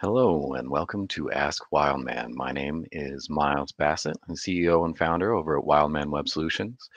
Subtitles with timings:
[0.00, 2.34] Hello and welcome to Ask Wildman.
[2.34, 4.16] My name is Miles Bassett.
[4.28, 6.90] I'm CEO and founder over at Wildman Web Solutions.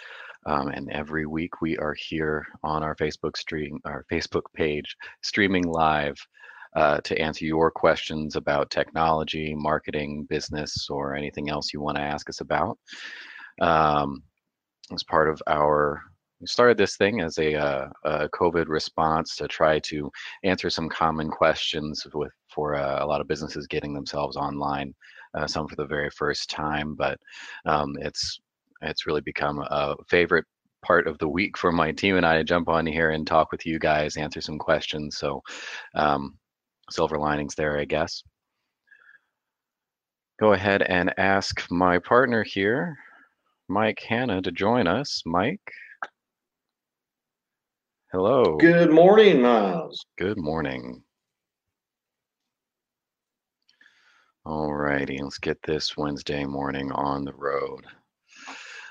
[0.48, 5.66] Um, and every week we are here on our Facebook stream, our Facebook page, streaming
[5.66, 6.17] live
[6.75, 12.03] uh, to answer your questions about technology, marketing, business, or anything else you want to
[12.03, 12.80] ask us about.
[13.61, 14.23] Um,
[14.91, 16.02] as part of our
[16.40, 20.12] we started this thing as a, uh, a, COVID response to try to
[20.44, 24.94] answer some common questions with for uh, a lot of businesses getting themselves online,
[25.34, 26.95] uh, some for the very first time.
[26.95, 27.20] But
[27.66, 28.39] um, it's
[28.81, 30.45] it's really become a favorite
[30.84, 33.52] part of the week for my team and I to jump on here and talk
[33.52, 35.17] with you guys, answer some questions.
[35.17, 35.42] So
[35.95, 36.38] um,
[36.92, 38.23] silver linings there, I guess.
[40.39, 42.95] Go ahead and ask my partner here,
[43.67, 45.23] Mike Hanna, to join us.
[45.26, 45.59] Mike.
[48.13, 48.55] Hello.
[48.55, 50.05] Good morning, Miles.
[50.17, 51.03] Good morning.
[54.45, 57.83] All righty, let's get this Wednesday morning on the road.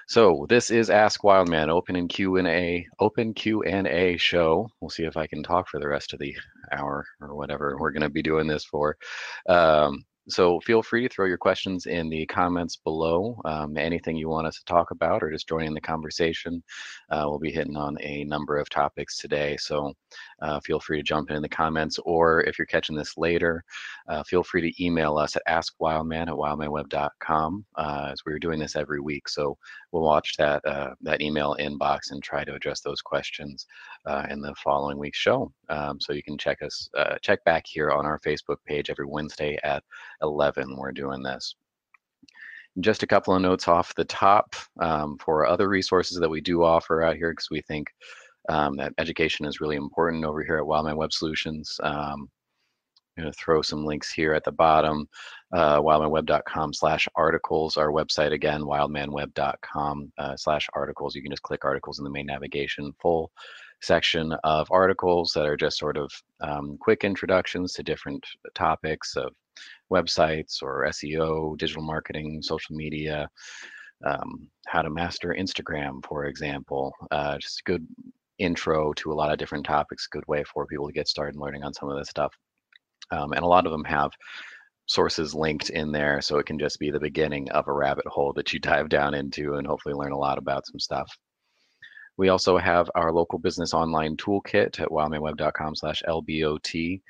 [0.07, 4.69] So this is Ask Wildman, open and Q and A, open Q and A show.
[4.83, 6.37] We'll see if I can talk for the rest of the
[6.71, 8.99] hour or whatever we're going to be doing this for.
[9.49, 13.41] Um, so feel free to throw your questions in the comments below.
[13.45, 16.63] Um, anything you want us to talk about or just join in the conversation.
[17.11, 19.57] Uh, we'll be hitting on a number of topics today.
[19.57, 19.93] So
[20.43, 23.63] uh, feel free to jump in, the comments or if you're catching this later,
[24.09, 28.75] uh, feel free to email us at askwildman at wildmanweb.com uh, as we're doing this
[28.75, 29.29] every week.
[29.29, 29.57] So
[29.93, 33.67] we'll watch that, uh, that email inbox and try to address those questions
[34.07, 35.53] uh, in the following week's show.
[35.69, 36.89] Um, so you can check us,
[37.23, 39.85] check back here on our Facebook page every Wednesday at
[40.23, 41.55] 11 we're doing this.
[42.81, 46.63] Just a couple of notes off the top um, for other resources that we do
[46.63, 47.89] offer out here because we think
[48.49, 51.81] um, that education is really important over here at Wildman Web Solutions.
[51.83, 52.29] Um,
[53.17, 55.09] I'm going to throw some links here at the bottom.
[55.53, 57.79] Uh, wildmanweb.com slash articles.
[57.79, 61.15] Our website again, wildmanweb.com uh, slash articles.
[61.15, 62.93] You can just click articles in the main navigation.
[63.01, 63.31] Full
[63.81, 66.11] section of articles that are just sort of
[66.41, 69.33] um, quick introductions to different topics of
[69.93, 73.29] websites or SEO, digital marketing, social media,
[74.05, 76.93] um, how to master Instagram, for example.
[77.11, 77.87] Uh, just a good
[78.39, 81.65] intro to a lot of different topics, good way for people to get started learning
[81.65, 82.35] on some of this stuff.
[83.11, 84.11] Um, and a lot of them have
[84.87, 88.33] sources linked in there, so it can just be the beginning of a rabbit hole
[88.35, 91.11] that you dive down into and hopefully learn a lot about some stuff.
[92.19, 97.03] We also have our local business online toolkit at wildmanweb.com slash LBOT.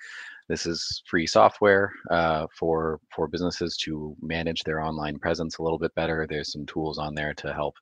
[0.49, 5.79] This is free software uh, for for businesses to manage their online presence a little
[5.79, 6.25] bit better.
[6.29, 7.75] There's some tools on there to help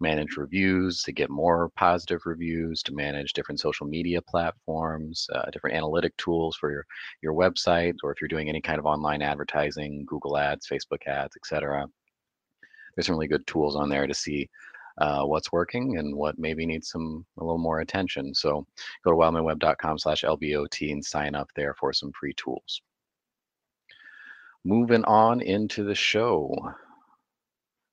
[0.00, 5.76] manage reviews, to get more positive reviews, to manage different social media platforms, uh, different
[5.76, 6.86] analytic tools for your
[7.22, 11.36] your website, or if you're doing any kind of online advertising, Google Ads, Facebook Ads,
[11.36, 11.86] etc.
[12.94, 14.48] There's some really good tools on there to see
[14.98, 18.34] uh, what's working and what maybe needs some a little more attention.
[18.34, 18.66] So
[19.04, 22.80] go to wildmanweb.com slash LBOT and sign up there for some free tools.
[24.64, 26.52] Moving on into the show.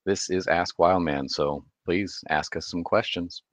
[0.06, 3.44] This is Ask Wildman, so please ask us some questions.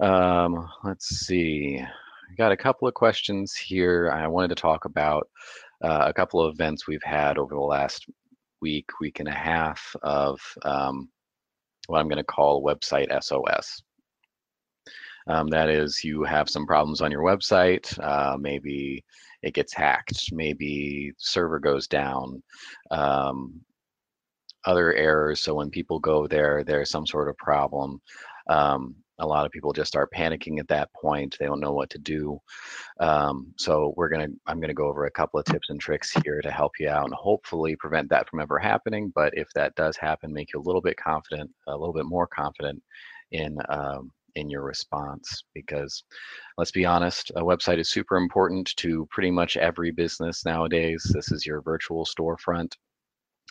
[0.00, 1.78] Um, let's see.
[1.80, 4.10] I got a couple of questions here.
[4.10, 5.28] I wanted to talk about
[5.82, 8.06] uh, a couple of events we've had over the last
[8.60, 11.08] week, week and a half of um,
[11.90, 13.82] what I'm going to call website SOS.
[15.26, 17.98] Um, that is, you have some problems on your website.
[18.02, 19.04] Uh, maybe
[19.42, 20.32] it gets hacked.
[20.32, 22.42] Maybe server goes down.
[22.90, 23.60] Um,
[24.64, 25.40] other errors.
[25.40, 28.00] So when people go there, there's some sort of problem.
[28.48, 31.36] Um, a lot of people just start panicking at that point.
[31.38, 32.40] They don't know what to do.
[32.98, 36.40] Um, so we're gonna, I'm gonna go over a couple of tips and tricks here
[36.42, 39.12] to help you out and hopefully prevent that from ever happening.
[39.14, 42.26] But if that does happen, make you a little bit confident, a little bit more
[42.26, 42.82] confident
[43.32, 45.44] in um, in your response.
[45.54, 46.04] Because
[46.58, 51.10] let's be honest, a website is super important to pretty much every business nowadays.
[51.14, 52.72] This is your virtual storefront.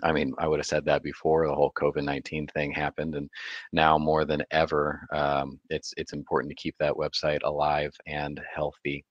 [0.03, 3.29] I mean, I would have said that before the whole COVID nineteen thing happened, and
[3.73, 9.03] now more than ever, um, it's it's important to keep that website alive and healthy.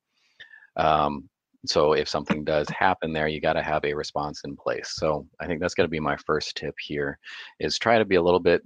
[0.77, 1.29] Um,
[1.67, 4.93] so if something does happen there, you got to have a response in place.
[4.95, 7.19] So I think that's going to be my first tip here
[7.59, 8.63] is try to be a little bit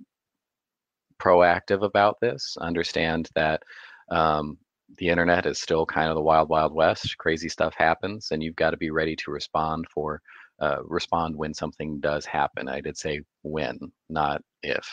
[1.18, 2.56] proactive about this.
[2.60, 3.62] Understand that
[4.10, 4.58] um,
[4.98, 7.16] the internet is still kind of the wild, wild west.
[7.16, 10.20] Crazy stuff happens, and you've got to be ready to respond for
[10.62, 12.68] uh, respond when something does happen.
[12.68, 13.78] I did say when,
[14.08, 14.86] not if,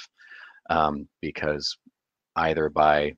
[0.70, 1.78] um, because
[2.36, 3.14] either by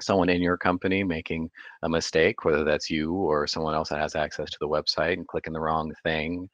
[0.00, 1.50] someone in your company making
[1.82, 5.28] a mistake, whether that's you or someone else that has access to the website and
[5.28, 6.48] clicking the wrong thing,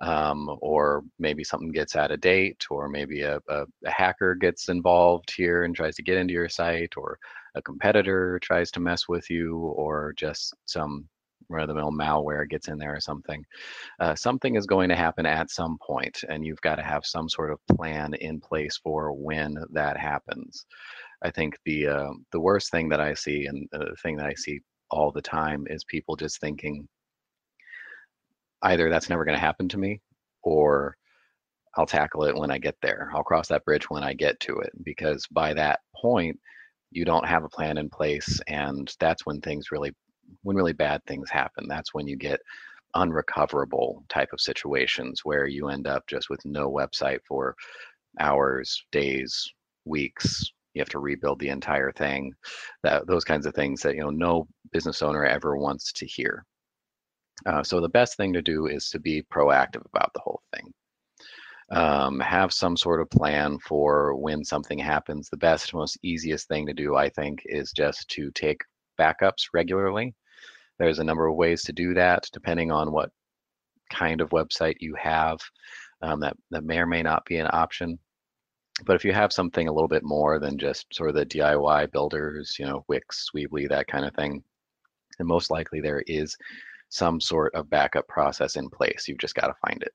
[0.00, 4.68] um, or maybe something gets out of date, or maybe a, a, a, hacker gets
[4.68, 7.18] involved here and tries to get into your site, or
[7.56, 11.08] a competitor tries to mess with you, or just some
[11.48, 13.44] run-of-the-mill malware gets in there or something.
[14.00, 17.28] Uh, something is going to happen at some point, and you've got to have some
[17.28, 20.66] sort of plan in place for when that happens.
[21.22, 24.34] I think the uh, the worst thing that I see, and the thing that I
[24.34, 24.60] see
[24.90, 26.86] all the time, is people just thinking
[28.62, 30.00] either that's never going to happen to me,
[30.42, 30.96] or
[31.76, 33.10] I'll tackle it when I get there.
[33.14, 36.38] I'll cross that bridge when I get to it, because by that point,
[36.90, 39.92] you don't have a plan in place, and that's when things really,
[40.42, 41.66] when really bad things happen.
[41.68, 42.40] That's when you get
[42.94, 47.54] unrecoverable type of situations where you end up just with no website for
[48.18, 49.46] hours, days,
[49.84, 52.32] weeks, you have to rebuild the entire thing.
[52.82, 56.44] That those kinds of things that you know no business owner ever wants to hear.
[57.46, 60.72] Uh, so the best thing to do is to be proactive about the whole thing.
[61.70, 65.28] Um, have some sort of plan for when something happens.
[65.28, 68.62] The best most easiest thing to do i think is just to take
[68.98, 70.14] backups regularly
[70.78, 73.10] there's a number of ways to do that depending on what
[73.90, 75.38] kind of website you have
[76.02, 77.98] um, that, that may or may not be an option
[78.84, 81.90] but if you have something a little bit more than just sort of the DIY
[81.90, 84.42] builders, you know, Wix, Weebly, that kind of thing,
[85.18, 86.36] then most likely there is
[86.88, 89.06] some sort of backup process in place.
[89.08, 89.92] You've just got to find it.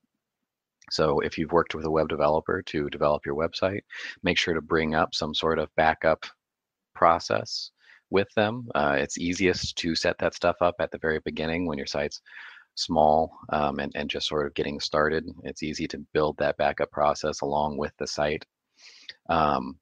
[0.92, 3.82] So if you've worked with a web developer to develop your website,
[4.22, 6.26] make sure to bring up some sort of backup
[6.94, 7.72] process
[8.14, 8.70] with them.
[8.76, 12.22] Uh, it's easiest to set that stuff up at the very beginning when your site's
[12.76, 15.26] small um, and, and just sort of getting started.
[15.44, 18.46] It's easy to build that backup process along with the site
[19.30, 19.78] um,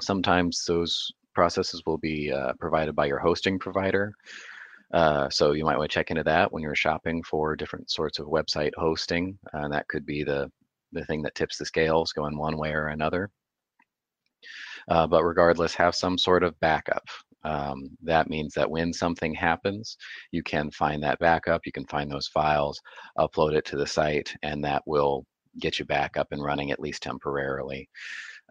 [0.00, 4.12] sometimes those processes will be uh, provided by your hosting provider.
[4.92, 8.18] Uh, so you might want to check into that when you're shopping for different sorts
[8.18, 9.38] of website hosting.
[9.52, 10.50] And uh, that could be the,
[10.92, 13.30] the thing that tips the scales going one way or another.
[14.88, 17.04] Uh, but regardless, have some sort of backup.
[17.44, 19.96] Um, that means that when something happens,
[20.32, 22.80] you can find that backup, you can find those files,
[23.18, 25.24] upload it to the site, and that will
[25.60, 27.88] get you back up and running at least temporarily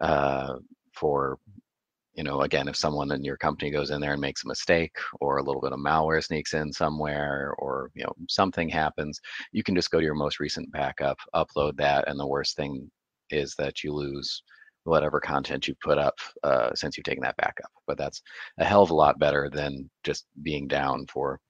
[0.00, 0.54] uh,
[0.94, 1.38] for
[2.14, 4.96] you know again if someone in your company goes in there and makes a mistake
[5.20, 9.20] or a little bit of malware sneaks in somewhere or you know something happens
[9.52, 12.90] you can just go to your most recent backup upload that and the worst thing
[13.30, 14.42] is that you lose
[14.88, 18.22] whatever content you put up uh, since you've taken that backup but that's
[18.58, 21.40] a hell of a lot better than just being down for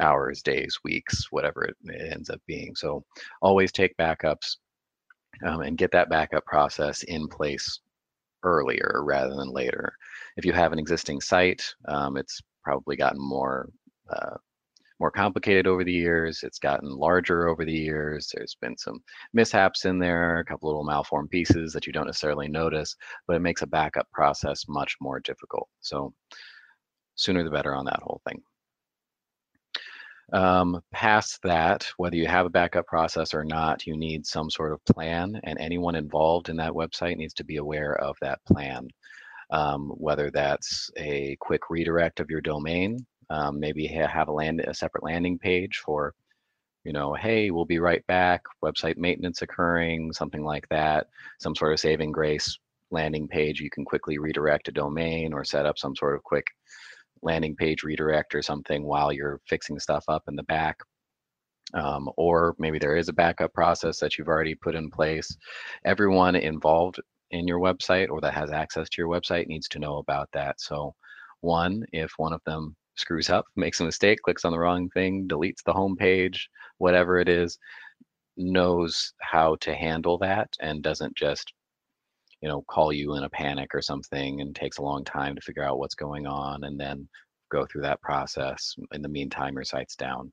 [0.00, 1.76] hours days weeks whatever it
[2.12, 3.04] ends up being so
[3.42, 4.56] always take backups
[5.46, 7.80] um, and get that backup process in place
[8.42, 9.92] earlier rather than later.
[10.36, 13.68] If you have an existing site, um, it's probably gotten more
[14.10, 14.36] uh,
[15.00, 16.42] more complicated over the years.
[16.42, 18.30] It's gotten larger over the years.
[18.32, 19.02] There's been some
[19.32, 22.94] mishaps in there, a couple little malformed pieces that you don't necessarily notice,
[23.26, 25.68] but it makes a backup process much more difficult.
[25.80, 26.12] So
[27.14, 28.42] sooner the better on that whole thing.
[30.32, 34.72] Um, past that, whether you have a backup process or not, you need some sort
[34.72, 38.86] of plan, and anyone involved in that website needs to be aware of that plan.
[39.50, 44.74] Um, whether that's a quick redirect of your domain, um, maybe have a land a
[44.74, 46.14] separate landing page for,
[46.84, 51.06] you know, hey, we'll be right back, website maintenance occurring, something like that,
[51.38, 52.58] some sort of saving grace
[52.90, 53.60] landing page.
[53.60, 56.48] You can quickly redirect a domain or set up some sort of quick
[57.22, 60.78] landing page redirect or something while you're fixing stuff up in the back.
[61.72, 65.36] Um, or maybe there is a backup process that you've already put in place.
[65.84, 66.98] Everyone involved
[67.30, 70.60] in your website or that has access to your website needs to know about that.
[70.60, 70.94] So,
[71.42, 75.26] one, if one of them screws up, makes a mistake, clicks on the wrong thing,
[75.28, 77.58] deletes the home page, whatever it is,
[78.36, 81.52] knows how to handle that and doesn't just
[82.40, 85.40] you know call you in a panic or something and takes a long time to
[85.42, 87.06] figure out what's going on and then
[87.50, 90.32] go through that process in the meantime your site's down.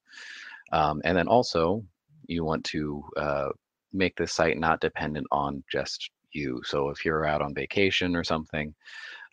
[0.72, 1.84] Um, and then also
[2.28, 3.50] you want to uh,
[3.92, 6.62] make the site not dependent on just you.
[6.64, 8.74] So if you're out on vacation or something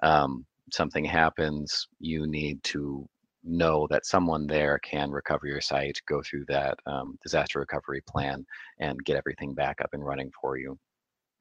[0.03, 3.07] um, something happens you need to
[3.45, 8.45] know that someone there can recover your site, go through that um, disaster recovery plan,
[8.81, 10.79] and get everything back up and running for you.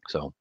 [0.09, 0.33] So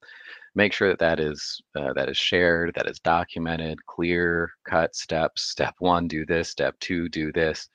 [0.55, 5.43] make sure that that is uh, that is shared, that is documented, clear cut steps.
[5.43, 6.49] Step one, do this.
[6.51, 7.69] Step two, do this,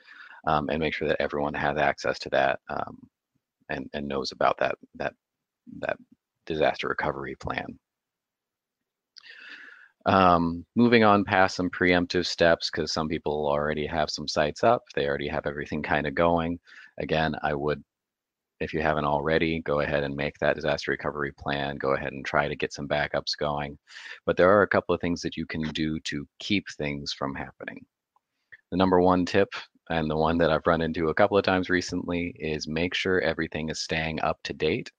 [0.46, 2.98] um, and make sure that everyone has access to that um,
[3.70, 5.14] and and knows about that that
[5.80, 5.98] that
[6.46, 7.78] disaster recovery plan.
[10.08, 14.84] Um, moving on past some preemptive steps, because some people already have some sites up,
[14.96, 16.60] they already have everything kind of going.
[16.98, 17.84] Again, I would,
[18.62, 21.76] if you haven't already, go ahead and make that disaster recovery plan.
[21.76, 23.78] Go ahead and try to get some backups going.
[24.26, 27.36] But there are a couple of things that you can do to keep things from
[27.36, 27.86] happening.
[28.72, 29.50] The number one tip,
[29.90, 33.20] and the one that I've run into a couple of times recently, is make sure
[33.20, 34.90] everything is staying up to date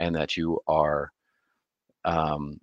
[0.00, 1.12] and that you are
[2.04, 2.58] um,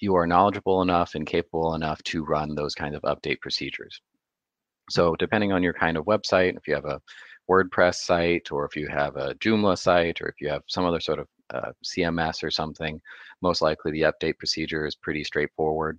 [0.00, 4.00] you are knowledgeable enough and capable enough to run those kinds of update procedures.
[4.90, 7.00] So depending on your kind of website, if you have a
[7.50, 11.00] WordPress site or if you have a Joomla site or if you have some other
[11.00, 13.00] sort of uh, CMS or something,
[13.42, 15.98] most likely the update procedure is pretty straightforward.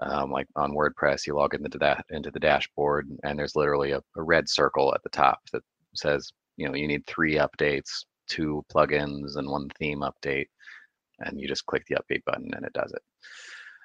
[0.00, 4.00] Um, like on WordPress, you log into that into the dashboard, and there's literally a,
[4.16, 5.62] a red circle at the top that
[5.94, 10.46] says, you know, you need three updates, two plugins, and one theme update
[11.20, 13.02] and you just click the update button and it does it.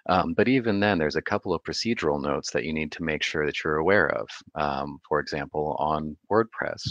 [0.07, 3.21] Um, but even then, there's a couple of procedural notes that you need to make
[3.21, 4.27] sure that you're aware of.
[4.55, 6.81] Um, for example, on WordPress,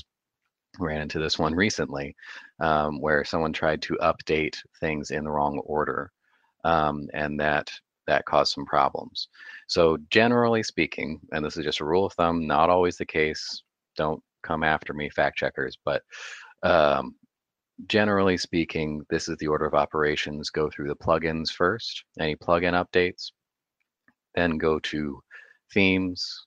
[0.78, 2.14] ran into this one recently
[2.60, 6.10] um, where someone tried to update things in the wrong order,
[6.64, 7.70] um, and that
[8.06, 9.28] that caused some problems.
[9.66, 13.62] So generally speaking, and this is just a rule of thumb, not always the case.
[13.96, 16.02] Don't come after me, fact checkers, but
[16.62, 17.14] um,
[17.86, 20.50] generally speaking, this is the order of operations.
[20.50, 23.32] Go through the plugins first, any plugin updates,
[24.34, 25.20] then go to
[25.72, 26.46] themes,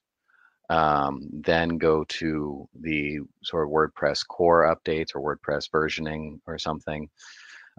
[0.70, 7.10] um, then go to the sort of WordPress core updates or WordPress versioning or something.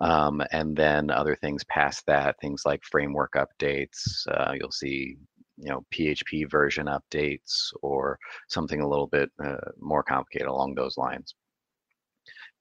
[0.00, 4.26] Um, and then other things past that, things like framework updates.
[4.28, 5.16] Uh, you'll see,
[5.58, 8.18] you know, PHP version updates or
[8.48, 11.34] something a little bit uh, more complicated along those lines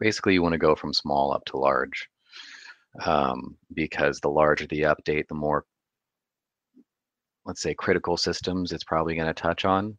[0.02, 2.10] basically you want to go from small up to large
[3.06, 5.64] um, because the larger the update, the more,
[7.46, 9.98] let's say, critical systems it's probably going to touch on.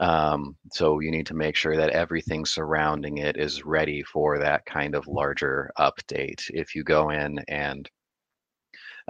[0.00, 4.64] Um, so you need to make sure that everything surrounding it is ready for that
[4.64, 6.42] kind of larger update.
[6.48, 7.88] If you go in and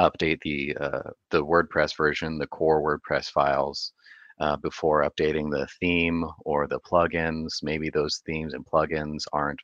[0.01, 3.93] update the uh, the WordPress version, the core WordPress files,
[4.41, 7.63] uh, before updating the theme or the plugins.
[7.63, 9.61] Maybe those themes and plugins aren't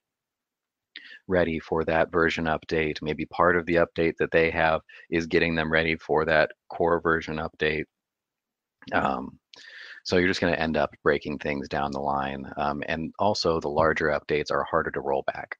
[1.28, 3.00] ready for that version update.
[3.02, 4.80] Maybe part of the update that they have
[5.10, 7.84] is getting them ready for that core version update.
[8.92, 9.38] Um,
[10.04, 12.50] so you're just going to end up breaking things down the line.
[12.56, 15.56] Um, and also the larger updates are harder to roll back.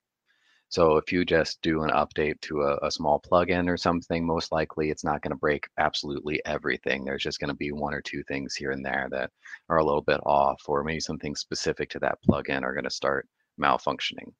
[0.69, 4.51] So if you just do an update to a, a small plugin or something, most
[4.51, 7.03] likely it's not going to break absolutely everything.
[7.03, 9.31] There's just going to be one or two things here and there that
[9.69, 12.91] are a little bit off, or maybe something specific to that plugin are going to
[12.91, 13.27] start
[13.59, 14.31] malfunctioning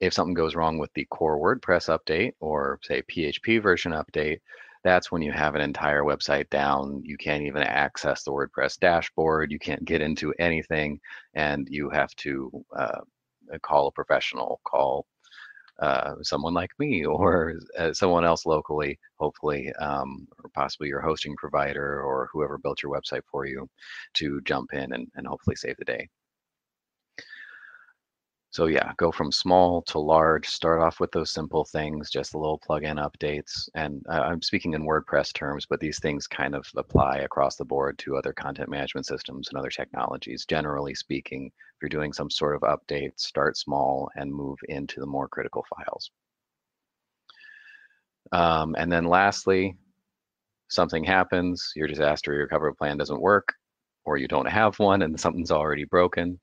[0.00, 4.38] if something goes wrong with the core WordPress update or say PHP version update,
[4.82, 7.02] that's when you have an entire website down.
[7.04, 9.52] You can't even access the WordPress dashboard.
[9.52, 11.00] You can't get into anything,
[11.34, 13.00] and you have to uh,
[13.62, 15.06] call a professional, call
[15.80, 21.34] uh, someone like me or uh, someone else locally, hopefully, um, or possibly your hosting
[21.36, 23.68] provider or whoever built your website for you
[24.14, 26.08] to jump in and, and hopefully save the day.
[28.52, 32.38] So yeah, go from small to large, start off with those simple things, just the
[32.38, 33.68] little plugin updates.
[33.76, 37.64] And uh, I'm speaking in WordPress terms, but these things kind of apply across the
[37.64, 40.44] board to other content management systems and other technologies.
[40.46, 45.06] Generally speaking, if you're doing some sort of update, start small and move into the
[45.06, 46.10] more critical files.
[48.32, 49.76] Um, and then lastly,
[50.68, 53.54] something happens, your disaster recovery plan doesn't work,
[54.04, 56.38] or you don't have one and something's already broken.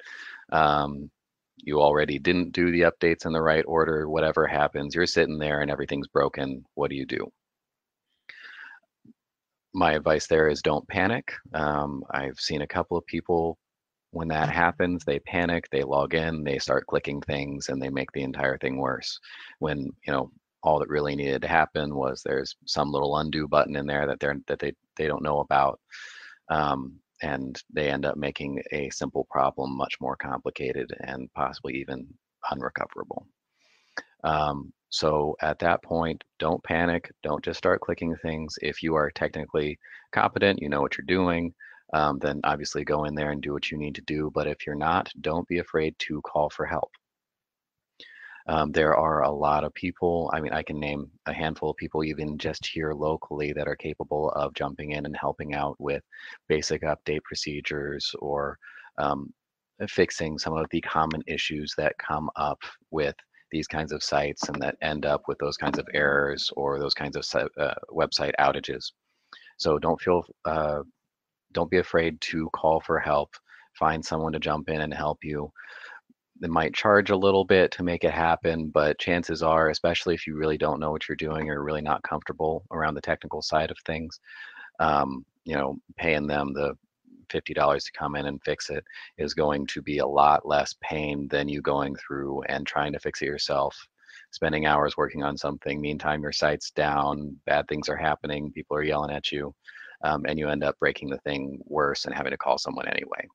[0.53, 1.09] Um,
[1.57, 5.61] you already didn't do the updates in the right order, whatever happens, you're sitting there
[5.61, 6.63] and everything's broken.
[6.75, 7.27] What do you do?
[9.73, 11.33] My advice there is don't panic.
[11.53, 13.57] Um, I've seen a couple of people
[14.11, 18.11] when that happens, they panic, they log in, they start clicking things, and they make
[18.13, 19.19] the entire thing worse.
[19.59, 20.31] When you know
[20.63, 24.19] all that really needed to happen was there's some little undo button in there that
[24.19, 25.79] they're that they they don't know about.
[26.49, 32.07] Um, and they end up making a simple problem much more complicated and possibly even
[32.51, 33.27] unrecoverable.
[34.23, 37.11] Um, so at that point, don't panic.
[37.23, 38.55] Don't just start clicking things.
[38.61, 39.77] If you are technically
[40.11, 41.53] competent, you know what you're doing,
[41.93, 44.31] um, then obviously go in there and do what you need to do.
[44.33, 46.91] But if you're not, don't be afraid to call for help.
[48.47, 51.77] Um, there are a lot of people, I mean, I can name a handful of
[51.77, 56.01] people even just here locally that are capable of jumping in and helping out with
[56.47, 58.57] basic update procedures or
[58.97, 59.33] um,
[59.89, 63.15] fixing some of the common issues that come up with
[63.51, 66.93] these kinds of sites and that end up with those kinds of errors or those
[66.93, 67.25] kinds of
[67.59, 68.91] uh, website outages.
[69.57, 70.83] So don't feel, uh,
[71.51, 73.29] don't be afraid to call for help.
[73.77, 75.51] Find someone to jump in and help you.
[76.39, 80.27] They might charge a little bit to make it happen, but chances are, especially if
[80.27, 83.71] you really don't know what you're doing or really not comfortable around the technical side
[83.71, 84.19] of things,
[84.79, 86.75] um, you know, paying them the
[87.29, 88.83] $50 to come in and fix it
[89.17, 92.99] is going to be a lot less pain than you going through and trying to
[92.99, 93.75] fix it yourself
[94.31, 98.83] spending hours working on something meantime your site's down bad things are happening people are
[98.83, 99.53] yelling at you
[100.03, 103.25] um, and you end up breaking the thing worse and having to call someone anyway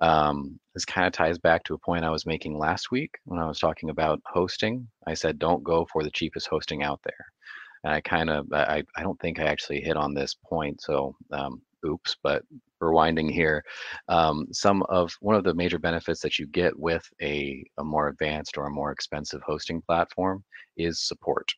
[0.00, 3.38] um, this kind of ties back to a point I was making last week when
[3.38, 4.86] I was talking about hosting.
[5.06, 7.26] I said, don't go for the cheapest hosting out there.
[7.84, 10.80] And I kind of, I, I don't think I actually hit on this point.
[10.82, 12.42] So um, oops, but
[12.82, 13.62] rewinding here,
[14.08, 18.08] um, some of one of the major benefits that you get with a, a more
[18.08, 20.44] advanced or a more expensive hosting platform
[20.76, 21.50] is support.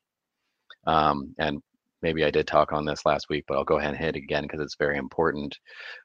[0.87, 1.63] Um, and
[2.03, 4.43] maybe I did talk on this last week, but I'll go ahead and hit again
[4.43, 5.59] because it's very important.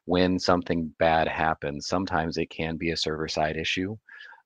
[0.06, 3.96] When something bad happens, sometimes it can be a server side issue,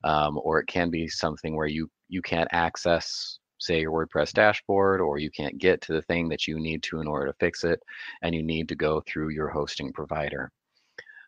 [0.04, 5.00] um, or it can be something where you you can't access say your WordPress dashboard,
[5.00, 7.64] or you can't get to the thing that you need to in order to fix
[7.64, 7.80] it,
[8.22, 10.50] and you need to go through your hosting provider.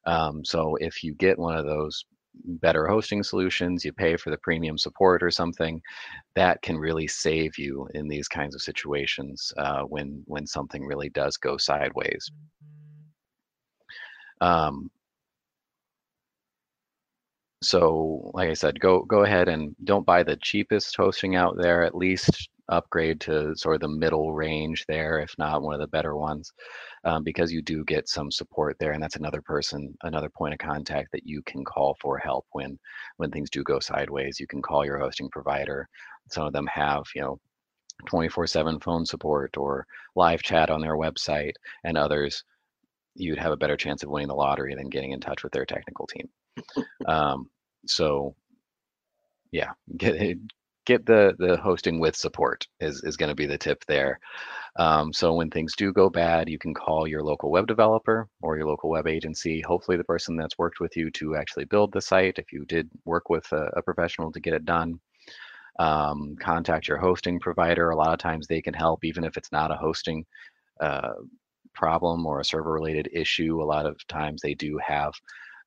[0.07, 2.05] Um, so if you get one of those
[2.45, 5.81] better hosting solutions, you pay for the premium support or something,
[6.35, 11.09] that can really save you in these kinds of situations uh, when when something really
[11.11, 12.31] does go sideways.
[14.41, 14.91] Um,
[17.63, 21.83] so like I said, go go ahead and don't buy the cheapest hosting out there.
[21.83, 25.87] At least upgrade to sort of the middle range there, if not one of the
[25.89, 26.53] better ones,
[27.05, 30.59] um, because you do get some support there, and that's another person, another point of
[30.59, 32.79] contact that you can call for help when
[33.17, 34.41] when things do go sideways.
[34.41, 35.89] You can call your hosting provider.
[36.31, 37.39] Some of them have, you know,
[38.07, 42.45] 24/7 phone support or live chat on their website, and others
[43.17, 45.67] you'd have a better chance of winning the lottery than getting in touch with their
[45.67, 46.29] technical team.
[47.07, 47.49] Um,
[47.87, 48.35] so
[49.53, 50.39] yeah, get
[50.85, 54.19] get the the hosting with support is is going to be the tip there.
[54.77, 58.57] Um, so when things do go bad, you can call your local web developer or
[58.57, 59.61] your local web agency.
[59.61, 62.91] Hopefully, the person that's worked with you to actually build the site, if you did
[63.05, 65.01] work with a, a professional to get it done.
[65.79, 67.91] Um, contact your hosting provider.
[67.91, 70.25] A lot of times they can help, even if it's not a hosting
[70.81, 71.15] uh,
[71.75, 73.61] problem or a server related issue.
[73.61, 75.13] A lot of times they do have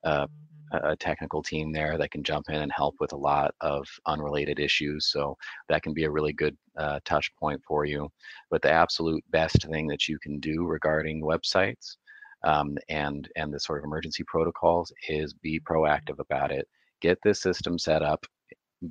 [0.03, 0.27] uh,
[0.71, 4.59] a technical team there that can jump in and help with a lot of unrelated
[4.59, 5.07] issues.
[5.11, 5.37] So
[5.69, 8.09] that can be a really good uh, touch point for you.
[8.49, 11.97] But the absolute best thing that you can do regarding websites
[12.43, 16.67] um, and and the sort of emergency protocols is be proactive about it.
[17.01, 18.25] Get this system set up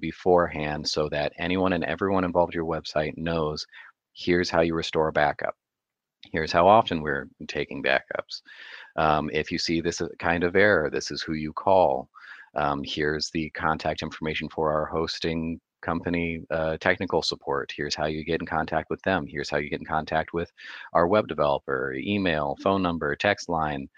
[0.00, 3.64] beforehand so that anyone and everyone involved in your website knows
[4.14, 5.54] here's how you restore a backup
[6.32, 8.42] Here's how often we're taking backups.
[8.96, 12.08] Um, if you see this uh, kind of error, this is who you call.
[12.54, 17.72] Um, here's the contact information for our hosting company uh, technical support.
[17.76, 19.26] Here's how you get in contact with them.
[19.26, 20.50] Here's how you get in contact with
[20.92, 23.88] our web developer, email, phone number, text line,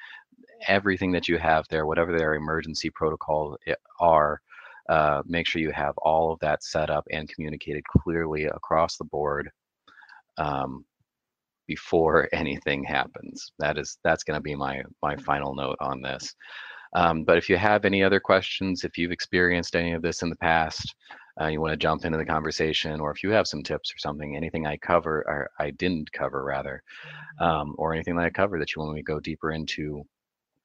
[0.66, 4.40] everything that you have there, whatever their emergency protocol eh, are.
[4.88, 9.04] Uh, make sure you have all of that set up and communicated clearly across the
[9.04, 9.50] board.
[10.38, 10.84] Um,
[11.68, 13.52] before anything happens.
[13.60, 16.34] That is that's going to be my my final note on this.
[16.94, 20.30] Um, but if you have any other questions, if you've experienced any of this in
[20.30, 20.94] the past,
[21.40, 23.98] uh, you want to jump into the conversation, or if you have some tips or
[23.98, 26.82] something, anything I cover or I didn't cover rather,
[27.40, 30.02] um, or anything that I cover that you want me to go deeper into,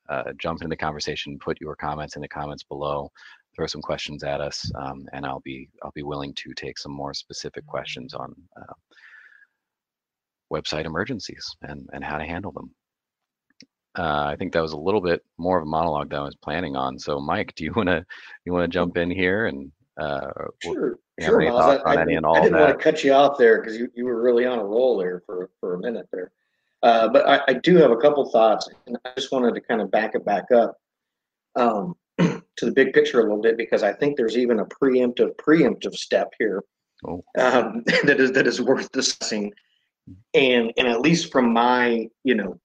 [0.10, 3.12] uh, jump into the conversation, put your comments in the comments below,
[3.56, 6.92] throw some questions at us, um, and I'll be I'll be willing to take some
[6.92, 8.74] more specific questions on uh,
[10.54, 12.72] website emergencies and, and how to handle them.
[13.98, 16.36] Uh, I think that was a little bit more of a monologue than I was
[16.36, 16.98] planning on.
[16.98, 18.06] So, Mike, do you want to
[18.46, 20.32] you want to jump in here and uh,
[20.63, 24.06] sure, sure, I, I, I, didn't want to cut you off there because you, you
[24.06, 26.32] were really on a roll there for for a minute there.
[26.82, 29.82] Uh, but I, I, do have a couple thoughts, and I just wanted to kind
[29.82, 30.78] of back it back up
[31.56, 35.36] um, to the big picture a little bit because I think there's even a preemptive
[35.36, 36.63] preemptive step here
[37.06, 37.24] oh.
[37.38, 39.54] um, that is that is worth discussing
[40.34, 42.60] and and at least from my you know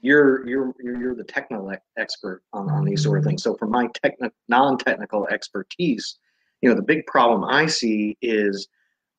[0.00, 3.42] you're you're you're the technical expert on, on these sort of things.
[3.42, 6.18] So from my technical non-technical expertise,
[6.60, 8.68] you know, the big problem I see is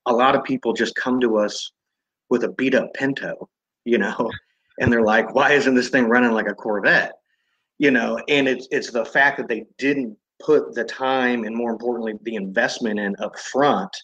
[0.05, 1.71] a lot of people just come to us
[2.29, 3.49] with a beat up Pinto,
[3.85, 4.31] you know,
[4.79, 7.13] and they're like, why isn't this thing running like a Corvette?
[7.77, 11.71] You know, and it's it's the fact that they didn't put the time and more
[11.71, 13.95] importantly the investment in up front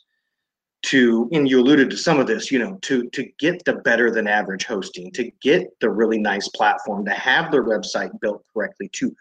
[0.85, 4.11] to and you alluded to some of this you know to to get the better
[4.11, 8.87] than average hosting to get the really nice platform to have their website built correctly
[8.93, 9.15] to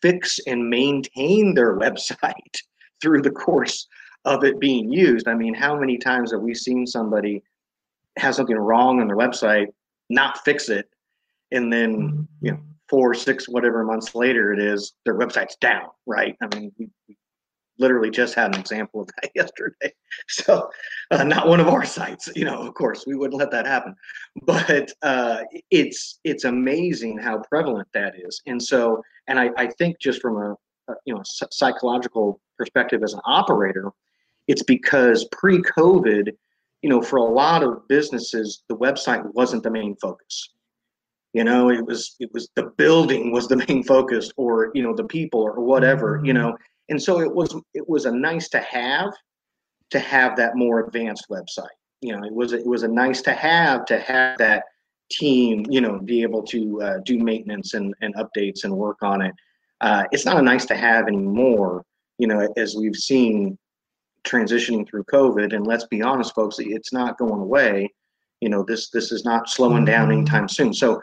[0.00, 2.56] fix and maintain their website
[3.02, 3.86] through the course
[4.26, 5.28] of it being used.
[5.28, 7.42] I mean how many times have we seen somebody
[8.18, 9.68] have something wrong on their website
[10.08, 10.88] not fix it
[11.52, 12.22] and then mm-hmm.
[12.40, 16.34] you know four six whatever months later it is their website's down right?
[16.42, 17.16] I mean we, we
[17.80, 19.92] literally just had an example of that yesterday.
[20.28, 20.70] So,
[21.10, 22.62] uh, not one of our sites, you know.
[22.62, 23.94] Of course, we wouldn't let that happen,
[24.42, 25.40] but uh,
[25.70, 28.40] it's it's amazing how prevalent that is.
[28.46, 30.56] And so, and I, I think just from a,
[30.92, 33.90] a you know psychological perspective as an operator,
[34.46, 36.30] it's because pre-COVID,
[36.82, 40.50] you know, for a lot of businesses, the website wasn't the main focus.
[41.32, 44.94] You know, it was it was the building was the main focus, or you know,
[44.94, 46.20] the people, or whatever.
[46.24, 46.56] You know,
[46.90, 49.12] and so it was it was a nice to have
[49.90, 51.66] to have that more advanced website.
[52.00, 54.64] You know it was it was a nice to have to have that
[55.10, 59.22] team you know be able to uh, do maintenance and, and updates and work on
[59.22, 59.34] it.
[59.80, 61.84] Uh, it's not a nice to have anymore
[62.18, 63.56] you know as we've seen
[64.24, 65.54] transitioning through covid.
[65.54, 67.88] And let's be honest folks it's not going away.
[68.40, 70.18] You know this this is not slowing down mm-hmm.
[70.18, 70.74] anytime soon.
[70.74, 71.00] So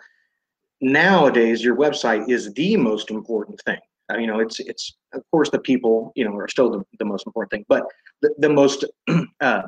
[0.82, 3.80] nowadays your website is the most important thing
[4.12, 7.06] uh, you know, it's it's of course the people you know are still the, the
[7.06, 7.84] most important thing, but
[8.22, 8.86] the, the most
[9.42, 9.64] uh,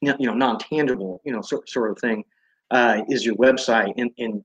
[0.00, 2.24] you know non tangible you know sort sort of thing
[2.70, 4.44] uh, is your website, and and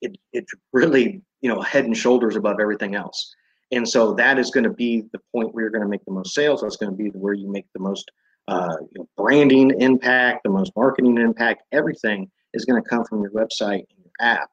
[0.00, 3.34] it it's really you know head and shoulders above everything else.
[3.72, 6.12] And so that is going to be the point where you're going to make the
[6.12, 6.60] most sales.
[6.60, 8.10] That's going to be where you make the most
[8.46, 11.62] uh, you know, branding impact, the most marketing impact.
[11.72, 14.50] Everything is going to come from your website and your app.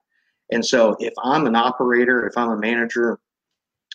[0.51, 3.19] And so if I'm an operator, if I'm a manager,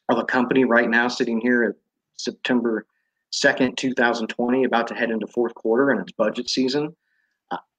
[0.08, 1.74] of a company right now sitting here at
[2.16, 2.86] September
[3.32, 6.94] 2nd, 2020, about to head into fourth quarter and it's budget season.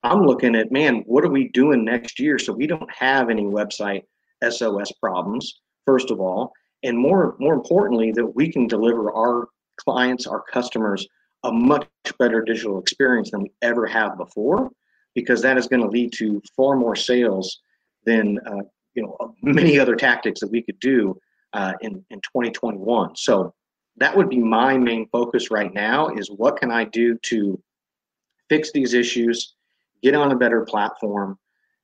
[0.04, 3.44] I'm looking at, man, what are we doing next year so we don't have any
[3.44, 4.04] website
[4.48, 10.28] SOS problems, first of all, and more more importantly, that we can deliver our clients,
[10.28, 11.08] our customers,
[11.44, 11.88] a much
[12.20, 14.70] better digital experience than we ever have before,
[15.16, 17.60] because that is going to lead to far more sales
[18.06, 18.62] than uh,
[18.94, 21.20] you know many other tactics that we could do
[21.54, 23.16] uh, in, in 2021.
[23.16, 23.54] So
[23.98, 27.62] that would be my main focus right now is what can I do to
[28.50, 29.56] fix these issues,
[30.04, 31.38] get on a better platform,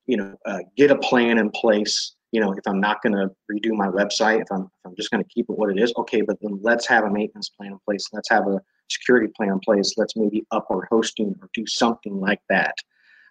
[0.06, 2.16] you know, uh, get a plan in place.
[2.32, 5.12] You know, if I'm not going to redo my website, if I'm, if I'm just
[5.12, 7.74] going to keep it what it is, okay, but then let's have a maintenance plan
[7.74, 8.08] in place.
[8.12, 9.94] Let's have a security plan in place.
[9.98, 12.76] Let's maybe up our hosting or do something like that.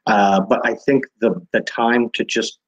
[0.06, 2.58] Uh, but I think the the time to just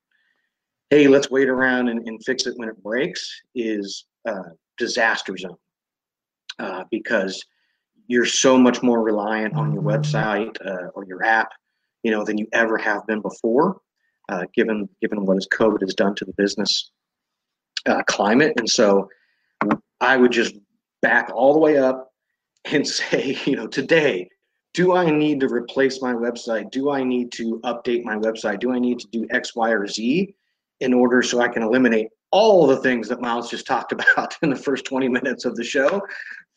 [0.90, 5.57] hey, let's wait around and, and fix it when it breaks is uh, disaster zone
[6.59, 7.44] uh, because
[8.07, 11.53] you're so much more reliant on your website uh, or your app,
[12.03, 13.81] you know, than you ever have been before,
[14.29, 16.90] uh, given given what has COVID has done to the business
[17.87, 18.53] uh, climate.
[18.59, 19.09] And so,
[20.01, 20.55] I would just
[21.01, 22.12] back all the way up
[22.66, 24.29] and say, you know, today,
[24.75, 26.70] do I need to replace my website?
[26.70, 28.61] Do I need to update my website?
[28.61, 30.35] Do I need to do X, Y, or Z?
[30.80, 34.50] In order so I can eliminate all the things that Miles just talked about in
[34.50, 36.02] the first 20 minutes of the show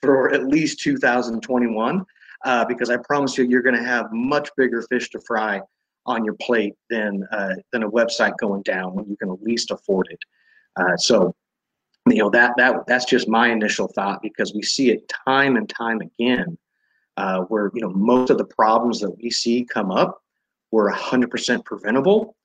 [0.02, 2.06] for at least 2021.
[2.46, 5.60] Uh, because I promise you, you're going to have much bigger fish to fry
[6.06, 9.72] on your plate than uh, than a website going down when you can at least
[9.72, 10.20] afford it.
[10.76, 11.36] Uh, so,
[12.08, 15.68] you know that that that's just my initial thought because we see it time and
[15.68, 16.58] time again,
[17.18, 20.22] uh, where you know most of the problems that we see come up
[20.72, 22.37] were 100% preventable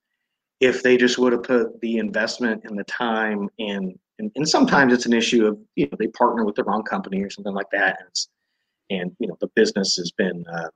[0.62, 4.92] if they just would have put the investment and the time in and, and sometimes
[4.92, 7.70] it's an issue of you know they partner with the wrong company or something like
[7.72, 10.68] that and, and you know the business has been uh,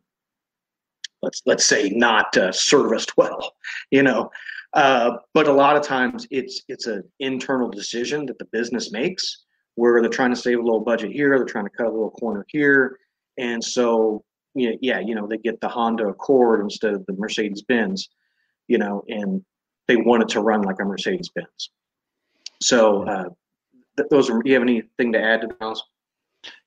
[1.22, 3.54] let's let's say not uh, serviced well
[3.90, 4.30] you know?
[4.72, 9.44] Uh, but a lot of times it's it's an internal decision that the business makes
[9.76, 12.10] where they're trying to save a little budget here they're trying to cut a little
[12.10, 12.98] corner here
[13.38, 14.24] and so
[14.56, 18.08] yeah, yeah you know they get the honda accord instead of the mercedes benz
[18.66, 19.42] you know and
[19.88, 21.70] they wanted to run like a Mercedes Benz.
[22.60, 23.28] So uh,
[23.96, 24.42] th- those are.
[24.42, 25.82] Do you have anything to add to those?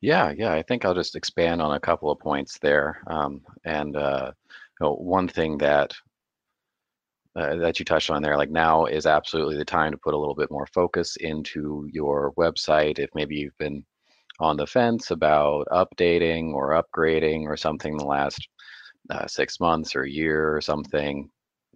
[0.01, 0.53] Yeah, yeah.
[0.53, 3.01] I think I'll just expand on a couple of points there.
[3.07, 4.31] Um, and uh,
[4.79, 5.93] you know, one thing that
[7.35, 10.17] uh, that you touched on there, like now is absolutely the time to put a
[10.17, 12.99] little bit more focus into your website.
[12.99, 13.85] If maybe you've been
[14.39, 18.47] on the fence about updating or upgrading or something the last
[19.09, 21.29] uh, six months or a year or something,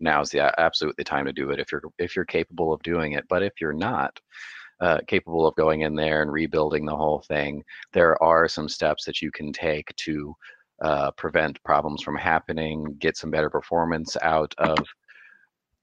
[0.04, 3.26] now's the absolutely time to do it if you're if you're capable of doing it.
[3.30, 4.20] But if you're not,
[4.80, 7.64] uh, capable of going in there and rebuilding the whole thing,
[7.94, 10.36] there are some steps that you can take to
[10.82, 14.78] uh, prevent problems from happening, get some better performance out of,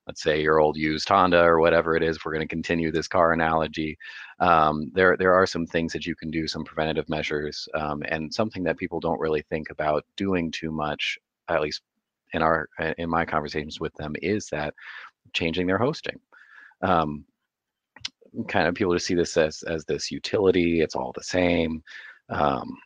[0.07, 2.17] let's say, your old used Honda or whatever it is.
[2.17, 3.97] If we're going to continue this car analogy,
[4.41, 8.33] um, there there are some things that you can do, some preventative measures, um, and
[8.33, 11.83] something that people don't really think about doing too much, at least
[12.33, 14.75] in our in my conversations with them, is that
[15.33, 16.19] changing their hosting.
[16.83, 17.25] Um,
[18.49, 20.81] kind of people to see this as as this utility.
[20.81, 21.83] It's all the same.
[22.29, 22.77] Um,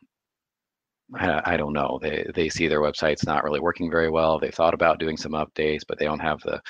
[1.13, 1.99] I, I, don't know.
[2.01, 4.39] They they see their website's not really working very well.
[4.39, 6.61] They thought about doing some updates, but they don't have the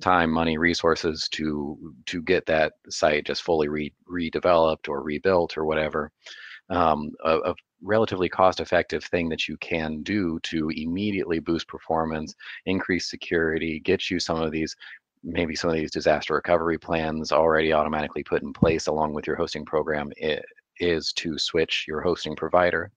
[0.00, 5.64] time, money, resources to to get that site just fully re, redeveloped or rebuilt or
[5.64, 6.10] whatever.
[6.68, 7.12] Um,
[7.86, 12.34] relatively cost-effective thing that you can do to immediately boost performance,
[12.66, 14.76] increase security, get you some of these
[15.22, 19.34] maybe some of these disaster recovery plans already automatically put in place along with your
[19.34, 20.12] hosting program
[20.78, 22.92] is to switch your hosting provider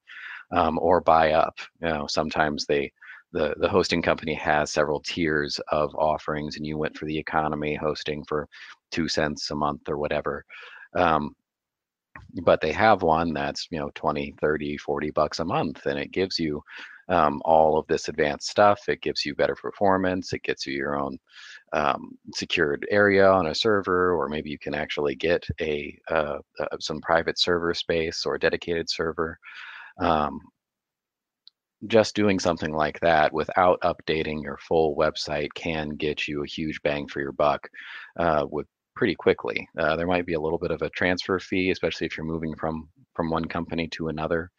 [0.52, 1.58] um, or buy up.
[1.82, 2.92] You know, sometimes they
[3.32, 7.76] the the hosting company has several tiers of offerings, and you went for the economy
[7.76, 8.48] hosting for
[8.92, 10.46] two cents a month or whatever.
[10.96, 11.36] Um,
[12.44, 16.12] but they have one that's you know 20 30 40 bucks a month and it
[16.12, 16.62] gives you
[17.10, 18.88] um, all of this advanced stuff.
[18.88, 20.32] It gives you better performance.
[20.32, 21.18] It gets you your own
[21.74, 26.78] um, secured area on a server, or maybe you can actually get a uh, uh,
[26.80, 29.38] some private server space or a dedicated server.
[30.00, 30.40] Um,
[31.88, 36.82] just doing something like that without updating your full website can get you a huge
[36.84, 37.70] bang for your buck
[38.20, 38.68] uh, with
[39.00, 39.66] pretty quickly.
[39.78, 42.54] Uh, there might be a little bit of a transfer fee, especially if you're moving
[42.58, 44.52] from from one company to another.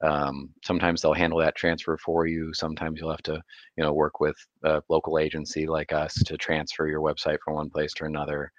[0.00, 2.54] Um, sometimes they'll handle that transfer for you.
[2.54, 3.42] Sometimes you'll have to,
[3.76, 7.68] you know, work with a local agency like us to transfer your website from one
[7.68, 8.52] place to another.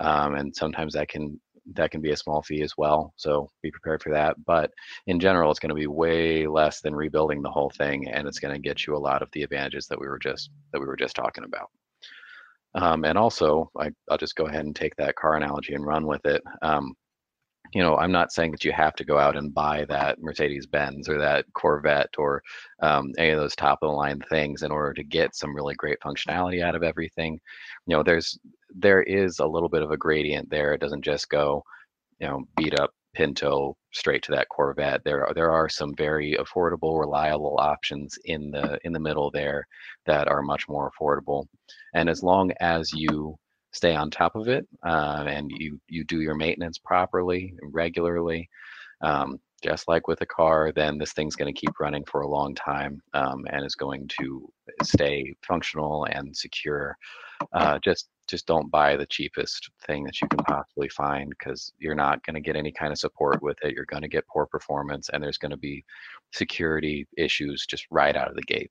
[0.00, 1.38] Um, and sometimes that can
[1.74, 3.12] that can be a small fee as well.
[3.16, 4.36] So be prepared for that.
[4.46, 4.70] But
[5.06, 8.40] in general, it's going to be way less than rebuilding the whole thing, and it's
[8.40, 10.86] going to get you a lot of the advantages that we were just that we
[10.86, 11.68] were just talking about.
[12.74, 16.06] Um, and also, I, will just go ahead and take that car analogy and run
[16.06, 16.42] with it.
[16.62, 16.94] Um,
[17.74, 20.66] you know, I'm not saying that you have to go out and buy that Mercedes
[20.66, 22.42] Benz or that Corvette or
[22.80, 25.74] um, any of those top of the line things in order to get some really
[25.74, 27.40] great functionality out of everything.
[27.86, 28.38] You know, there's
[28.74, 30.74] there is a little bit of a gradient there.
[30.74, 31.64] It doesn't just go,
[32.20, 35.02] you know, beat up Pinto straight to that Corvette.
[35.04, 39.66] There are, there are some very affordable, reliable options in the in the middle there
[40.06, 41.46] that are much more affordable.
[41.94, 43.36] And as long as you
[43.72, 48.48] stay on top of it uh, and you you do your maintenance properly regularly
[49.02, 52.28] um, just like with a car then this thing's going to keep running for a
[52.28, 54.46] long time um, and is going to
[54.82, 56.96] stay functional and secure
[57.52, 61.94] uh, just just don't buy the cheapest thing that you can possibly find because you're
[61.94, 64.46] not going to get any kind of support with it you're going to get poor
[64.46, 65.84] performance and there's going to be
[66.32, 68.70] security issues just right out of the gate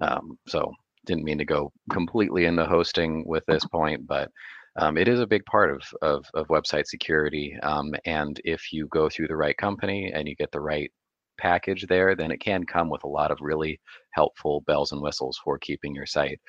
[0.00, 0.72] um, so
[1.06, 4.30] didn't mean to go completely into hosting with this point, but
[4.76, 7.56] um, it is a big part of, of, of website security.
[7.62, 10.90] Um, and if you go through the right company and you get the right
[11.38, 13.80] package there, then it can come with a lot of really
[14.12, 16.40] helpful bells and whistles for keeping your site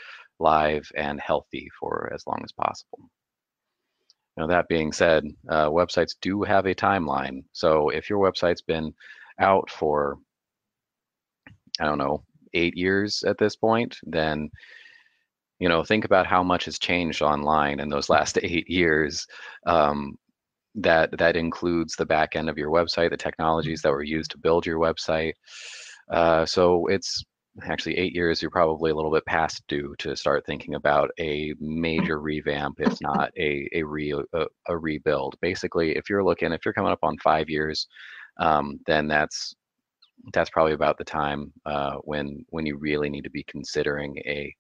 [0.44, 3.00] live and healthy for as long as possible.
[4.38, 7.44] Now, that being said, uh, websites do have a timeline.
[7.52, 8.94] So if your website's been
[9.40, 10.18] out for,
[11.80, 14.50] I don't know, eight years at this point, then
[15.60, 19.26] you know think about how much has changed online in those last eight years.
[19.66, 20.16] Um,
[20.76, 24.40] that that includes the back end of your website, the technologies that were used to
[24.40, 25.34] build your website.
[26.12, 27.24] Uh, so it's
[27.62, 28.42] actually eight years.
[28.42, 32.98] You're probably a little bit past due to start thinking about a major revamp, if
[33.02, 35.36] not a a re a, a rebuild.
[35.42, 37.88] Basically, if you're looking, if you're coming up on five years,
[38.40, 39.56] um, then that's
[40.34, 44.54] that's probably about the time uh, when when you really need to be considering a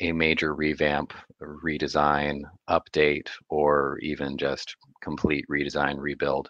[0.00, 6.48] a major revamp, redesign, update, or even just complete redesign, rebuild,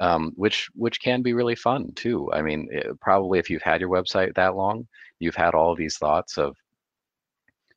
[0.00, 2.32] um, which which can be really fun too.
[2.32, 4.86] I mean, it, eh, probably if you've had your website that long,
[5.20, 6.56] you've had all these thoughts of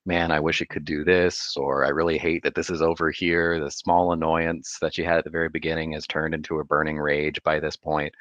[0.08, 3.12] man, I wish it could do this, or I really hate that this is over
[3.12, 3.60] here.
[3.60, 6.97] The small annoyance that you had at the very beginning has turned into a burning
[6.97, 8.13] rage by this point.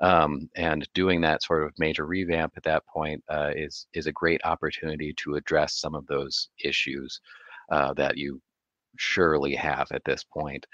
[0.00, 4.12] Um, and doing that sort of major revamp at that point uh, is is a
[4.12, 7.20] great opportunity to address some of those issues
[7.70, 8.42] uh, that you
[8.96, 10.66] surely have at this point.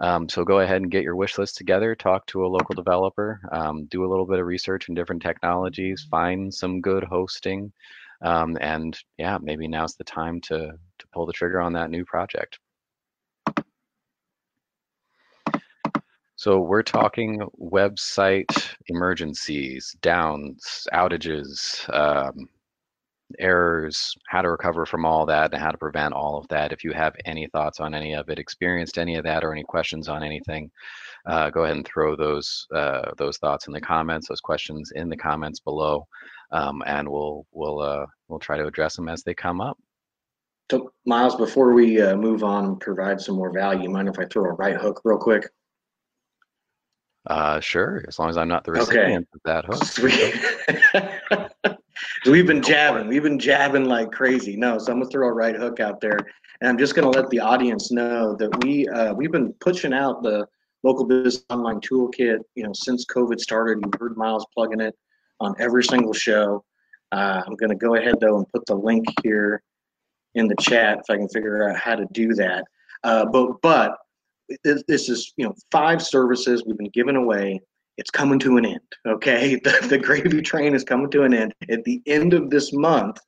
[0.00, 3.40] Um, so go ahead and get your wish list together, talk to a local developer,
[3.52, 7.70] um, do a little bit of research in different technologies, find some good hosting,
[8.22, 12.04] um, and yeah, maybe now's the time to to pull the trigger on that new
[12.04, 12.58] project.
[16.36, 22.48] So we're talking website emergencies, downs, outages, um,
[23.38, 26.72] errors, how to recover from all that, and how to prevent all of that.
[26.72, 29.64] If you have any thoughts on any of it, experienced any of that, or any
[29.64, 30.70] questions on anything,
[31.26, 35.08] uh, go ahead and throw those uh, those thoughts in the comments, those questions in
[35.08, 36.06] the comments below,
[36.52, 39.78] um, and we'll we'll uh, we'll try to address them as they come up.
[40.70, 44.26] So, Miles, before we uh, move on and provide some more value, mind if I
[44.26, 45.50] throw a right hook real quick?
[47.26, 49.34] Uh, sure, as long as I'm not the recipient okay.
[49.34, 51.60] of that hook.
[52.26, 54.56] we've been jabbing, we've been jabbing like crazy.
[54.56, 56.18] No, so I'm gonna throw a right hook out there,
[56.60, 60.22] and I'm just gonna let the audience know that we uh, we've been pushing out
[60.22, 60.46] the
[60.82, 62.38] local business online toolkit.
[62.54, 64.96] You know, since COVID started, you heard Miles plugging it
[65.40, 66.64] on every single show.
[67.12, 69.62] Uh, I'm gonna go ahead though and put the link here
[70.34, 72.64] in the chat if I can figure out how to do that.
[73.02, 73.96] Uh, but but
[74.64, 77.60] this is you know five services we've been giving away
[78.00, 79.60] it's coming to an end okay?
[79.64, 81.54] The, the gravy train is coming to an end.
[81.68, 83.18] At the end of this month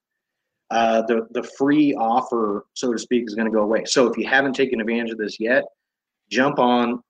[0.71, 3.85] uh, the the free offer so to speak is going to go away.
[3.85, 5.65] So if you haven't taken advantage of this yet
[6.31, 7.03] jump on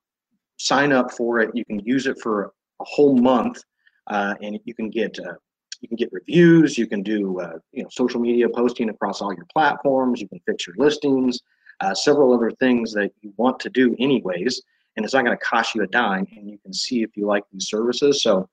[0.59, 1.51] sign up for it.
[1.55, 3.63] You can use it for a whole month
[4.09, 5.35] uh, and you can get uh,
[5.81, 6.79] you can get reviews.
[6.79, 10.21] You can do uh, you know social media posting across all your platforms.
[10.21, 11.41] You can fix your listings
[11.83, 14.63] uh, several other things that you want to do anyways,
[14.97, 17.27] and it's not going to cost you a dime, and you can see if you
[17.27, 18.23] like these services.
[18.23, 18.49] So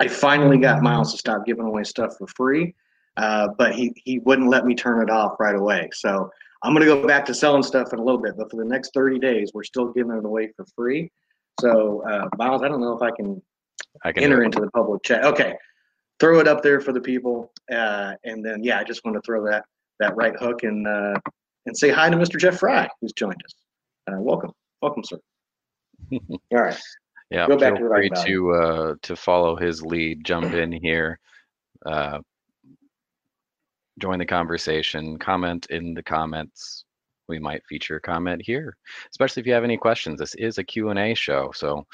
[0.00, 2.74] I finally got Miles to stop giving away stuff for free,
[3.16, 5.88] uh, but he, he wouldn't let me turn it off right away.
[5.92, 6.30] So
[6.62, 8.64] I'm going to go back to selling stuff in a little bit, but for the
[8.64, 11.10] next 30 days, we're still giving it away for free.
[11.60, 13.40] So uh, Miles, I don't know if I can,
[14.04, 15.24] I can enter into the public chat.
[15.24, 15.54] Okay,
[16.18, 19.20] throw it up there for the people, uh, and then yeah, I just want to
[19.22, 19.64] throw that
[20.00, 21.14] that right hook and uh,
[21.66, 22.40] and say hi to Mr.
[22.40, 23.54] Jeff Fry, who's joined us.
[24.10, 25.18] Uh, welcome, welcome, sir.
[26.12, 26.80] All right.
[27.30, 30.22] Yeah, Go back feel to free to uh, to follow his lead.
[30.22, 31.18] Jump in here,
[31.86, 32.18] uh,
[33.98, 36.84] join the conversation, comment in the comments.
[37.28, 38.76] We might feature a comment here,
[39.10, 40.18] especially if you have any questions.
[40.18, 41.86] This is a Q&A show, so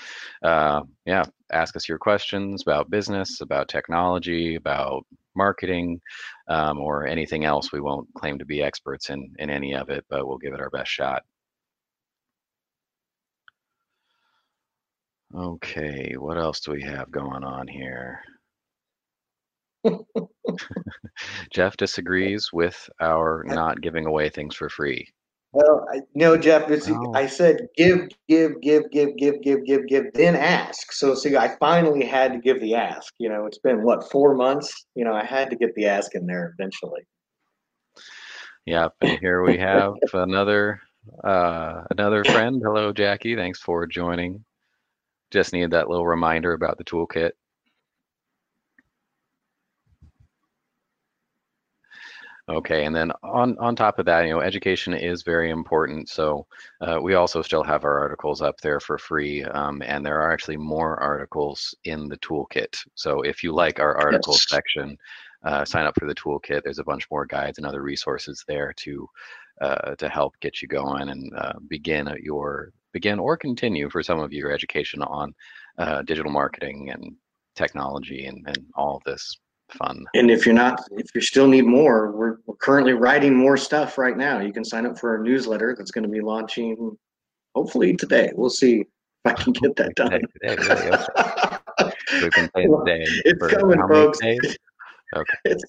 [0.42, 5.04] uh, yeah, ask us your questions about business, about technology, about
[5.36, 6.00] marketing,
[6.48, 7.72] um, or anything else.
[7.72, 10.60] We won't claim to be experts in, in any of it, but we'll give it
[10.60, 11.22] our best shot.
[15.34, 18.20] Okay, what else do we have going on here?
[21.52, 25.06] Jeff disagrees with our not giving away things for free.
[25.52, 26.70] Well, I, no, Jeff.
[26.70, 27.12] It's, oh.
[27.14, 30.92] I said give, give, give, give, give, give, give, give, then ask.
[30.92, 33.14] So, see, I finally had to give the ask.
[33.18, 34.86] You know, it's been what four months.
[34.94, 37.06] You know, I had to get the ask in there eventually.
[38.66, 40.82] Yep, and here we have another
[41.24, 42.60] uh, another friend.
[42.62, 43.34] Hello, Jackie.
[43.34, 44.44] Thanks for joining.
[45.30, 47.32] Just needed that little reminder about the toolkit.
[52.48, 56.08] Okay, and then on on top of that, you know, education is very important.
[56.08, 56.46] So
[56.80, 60.32] uh, we also still have our articles up there for free, um, and there are
[60.32, 62.74] actually more articles in the toolkit.
[62.94, 64.50] So if you like our articles yes.
[64.50, 64.96] section,
[65.44, 66.62] uh, sign up for the toolkit.
[66.64, 69.08] There's a bunch more guides and other resources there to
[69.60, 74.20] uh, to help get you going and uh, begin your begin or continue for some
[74.20, 75.34] of your education on
[75.78, 77.14] uh, digital marketing and
[77.54, 79.36] technology and, and all this
[79.70, 80.04] fun.
[80.14, 83.98] And if you're not, if you still need more, we're, we're currently writing more stuff
[83.98, 84.40] right now.
[84.40, 86.96] You can sign up for our newsletter that's going to be launching
[87.54, 88.30] hopefully today.
[88.34, 88.86] We'll see if
[89.24, 90.10] I can get that done.
[90.10, 93.04] today, really, We've been playing today.
[93.24, 94.18] It's coming, folks.
[94.22, 95.38] Okay.
[95.44, 95.64] It's,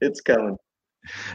[0.00, 0.56] it's coming.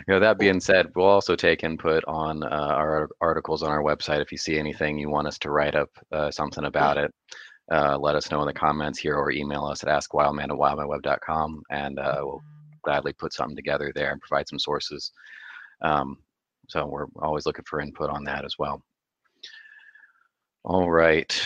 [0.07, 3.83] You know, that being said, we'll also take input on uh, our articles on our
[3.83, 4.21] website.
[4.21, 7.13] If you see anything you want us to write up uh, something about it,
[7.71, 11.61] uh, let us know in the comments here or email us at askwildman at wildmanweb.com
[11.69, 12.41] and uh, we'll
[12.83, 15.11] gladly put something together there and provide some sources.
[15.81, 16.17] Um,
[16.69, 18.81] so we're always looking for input on that as well.
[20.63, 21.37] All right.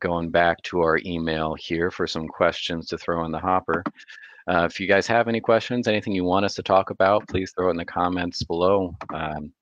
[0.00, 3.84] going back to our email here for some questions to throw in the hopper.
[4.48, 7.52] Uh, if you guys have any questions, anything you want us to talk about, please
[7.52, 8.94] throw it in the comments below.
[9.12, 9.52] Um,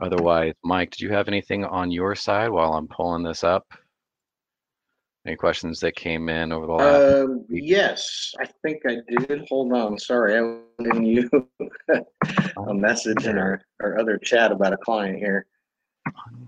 [0.00, 3.66] otherwise, Mike, did you have anything on your side while I'm pulling this up?
[5.26, 9.46] Any questions that came in over the last um, Yes, I think I did.
[9.50, 9.98] Hold on.
[9.98, 11.28] Sorry, I giving you
[12.68, 15.46] a message in our, our other chat about a client here.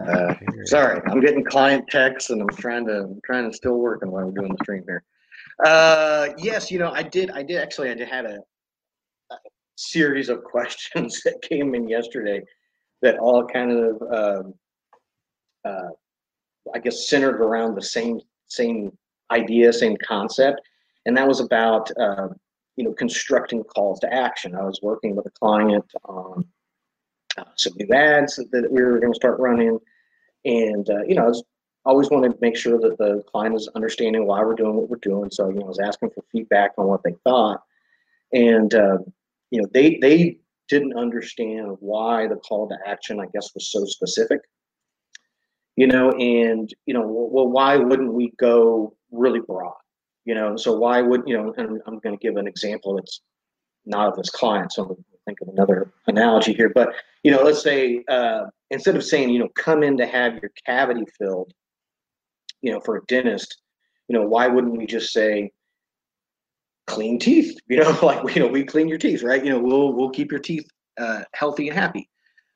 [0.07, 4.11] Uh, sorry, I'm getting client texts and I'm trying to I'm trying to still working
[4.11, 5.05] while we're doing the stream here.
[5.65, 7.31] Uh, yes, you know, I did.
[7.31, 7.91] I did actually.
[7.91, 8.39] I did had a,
[9.31, 9.37] a
[9.77, 12.43] series of questions that came in yesterday
[13.03, 14.55] that all kind of, um,
[15.65, 15.89] uh,
[16.75, 18.97] I guess, centered around the same same
[19.31, 20.61] idea, same concept,
[21.07, 22.29] and that was about uh,
[22.77, 24.55] you know constructing calls to action.
[24.55, 26.45] I was working with a client on
[27.37, 29.79] uh, some new ads that we were going to start running,
[30.45, 31.45] and uh, you know, I was
[31.85, 34.97] always wanted to make sure that the client is understanding why we're doing what we're
[34.97, 35.31] doing.
[35.31, 37.63] So, you know, I was asking for feedback on what they thought.
[38.33, 38.99] And, uh,
[39.51, 43.85] you know, they, they didn't understand why the call to action, I guess, was so
[43.87, 44.41] specific.
[45.77, 49.75] You know, and, you know, well, why wouldn't we go really broad?
[50.27, 53.23] You know, so why would, you know, and I'm going to give an example that's
[53.87, 54.73] not of this client.
[54.73, 56.69] So I'm going to think of another analogy here.
[56.69, 60.35] But, you know, let's say uh, instead of saying, you know, come in to have
[60.43, 61.55] your cavity filled,
[62.63, 63.61] you know, for a dentist,
[64.09, 65.51] you know, why wouldn't we just say
[66.87, 67.59] clean teeth?
[67.69, 69.45] You know, like you know, we clean your teeth, right?
[69.45, 72.09] You know, we'll we'll keep your teeth uh, healthy and happy.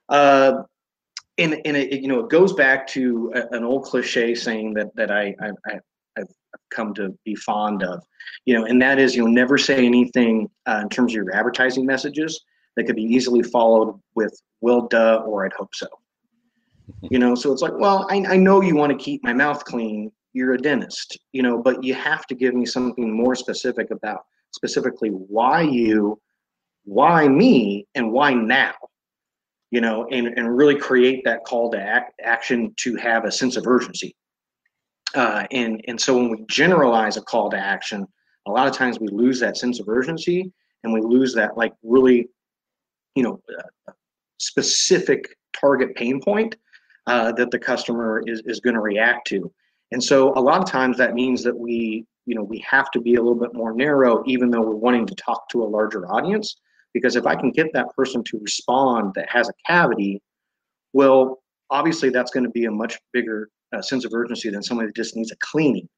[0.09, 0.63] Uh,
[1.39, 4.95] and and it, you know, it goes back to a, an old cliche saying that
[4.97, 5.79] that I, I,
[6.17, 6.29] I've
[6.71, 8.03] come to be fond of,
[8.45, 11.87] you know, and that is you'll never say anything uh, in terms of your advertising
[11.87, 12.41] messages
[12.77, 15.87] that could be easily followed with "will duh" or "I'd hope so."
[17.03, 19.65] You know so it's like well I, I know you want to keep my mouth
[19.65, 23.91] clean you're a dentist you know but you have to give me something more specific
[23.91, 24.25] about
[24.55, 26.19] specifically why you
[26.85, 28.73] why me and why now?
[29.71, 33.57] You know and, and really create that call to act, action to have a sense
[33.57, 34.15] of urgency.
[35.15, 38.07] Uh, and and so when we generalize a call to action
[38.47, 41.73] a lot of times we lose that sense of urgency and we lose that like
[41.83, 42.29] really
[43.15, 43.93] you know uh,
[44.39, 46.57] specific target pain point
[47.07, 49.53] uh, that the customer is, is going to react to.
[49.93, 53.01] And so a lot of times that means that we, you know, we have to
[53.01, 56.07] be a little bit more narrow, even though we're wanting to talk to a larger
[56.11, 56.57] audience.
[56.93, 60.23] Because if I can get that person to respond that has a cavity,
[60.93, 64.87] well, obviously that's going to be a much bigger uh, sense of urgency than somebody
[64.89, 65.89] that just needs a cleaning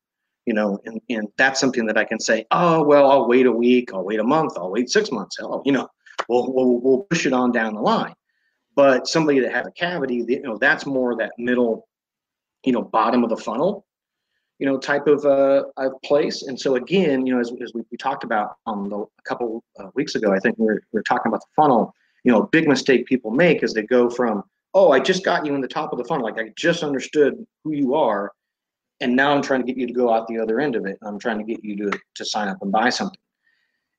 [0.47, 3.53] you know and, and that's something that i can say oh well i'll wait a
[3.53, 5.87] week i'll wait a month i'll wait six months oh you know
[6.29, 8.15] we'll, we'll, we'll push it on down the line
[8.77, 11.89] but somebody that has a cavity, you know, that's more that middle,
[12.65, 13.87] you know, bottom of the funnel,
[14.59, 15.65] you know, type of uh,
[16.05, 16.43] place.
[16.43, 19.65] And so again, you know, as, as we, we talked about um, the, a couple
[19.81, 21.93] uh, weeks ago, I think we were, we were talking about the funnel.
[22.23, 25.47] You know, a big mistake people make is they go from, oh, I just got
[25.47, 28.33] you in the top of the funnel, like I just understood who you are,
[29.01, 30.99] and now I'm trying to get you to go out the other end of it.
[31.03, 33.19] I'm trying to get you to to sign up and buy something,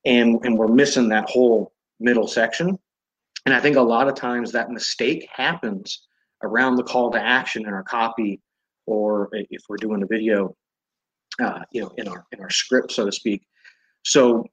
[0.06, 2.78] and and we're missing that whole middle section.
[3.48, 6.06] And I think a lot of times that mistake happens
[6.44, 8.42] around the call to action in our copy,
[8.86, 10.54] or if we're doing a video,
[11.42, 13.48] uh, you know, in our in our script, so to speak.
[14.04, 14.44] So,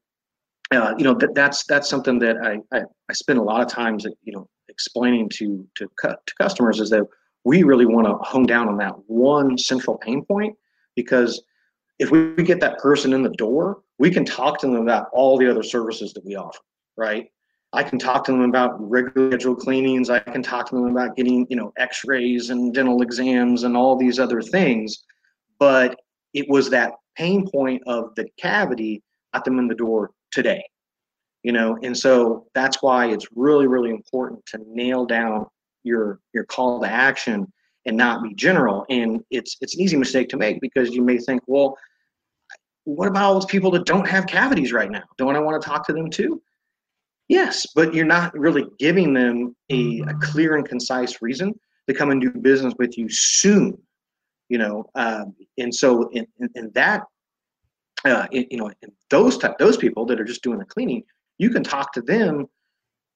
[0.71, 3.67] uh, you know, that, that's that's something that I, I, I spend a lot of
[3.67, 7.03] times, you know, explaining to to to customers is that
[7.43, 10.57] we really want to hone down on that one central pain point
[10.95, 11.43] because
[11.99, 15.37] if we get that person in the door, we can talk to them about all
[15.37, 16.61] the other services that we offer,
[16.97, 17.27] right?
[17.75, 20.09] I can talk to them about regular cleanings.
[20.09, 23.97] I can talk to them about getting, you know, x-rays and dental exams and all
[23.97, 25.05] these other things.
[25.59, 26.01] But
[26.33, 29.03] it was that pain point of the cavity
[29.33, 30.65] got them in the door today.
[31.43, 35.47] You know, and so that's why it's really, really important to nail down
[35.83, 37.53] your your call to action
[37.87, 38.87] and not be general.
[38.89, 41.77] And it's it's an easy mistake to make because you may think, well,
[42.85, 45.03] what about all those people that don't have cavities right now?
[45.19, 46.41] Don't I want to talk to them too?
[47.29, 51.59] Yes, but you're not really giving them a, a clear and concise reason
[51.89, 53.79] to come and do business with you soon.
[54.51, 57.03] You know, um, and so in, in, in that,
[58.05, 58.71] uh, in, you know,
[59.09, 61.03] those type, those people that are just doing the cleaning,
[61.39, 62.47] you can talk to them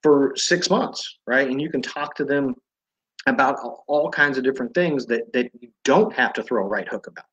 [0.03, 1.49] for six months, right?
[1.49, 2.55] And you can talk to them
[3.27, 6.89] about all kinds of different things that that you don't have to throw a right
[6.89, 7.27] hook about,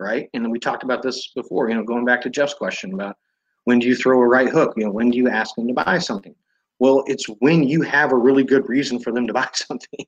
[0.00, 0.30] right?
[0.32, 1.68] And we talked about this before.
[1.68, 3.16] You know, going back to Jeff's question about
[3.64, 4.74] when do you throw a right hook?
[4.76, 6.34] You know, when do you ask them to buy something?
[6.78, 10.06] Well, it's when you have a really good reason for them to buy something.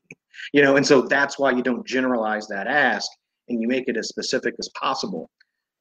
[0.53, 3.11] you know, and so that's why you don't generalize that ask
[3.49, 5.31] and you make it as specific as possible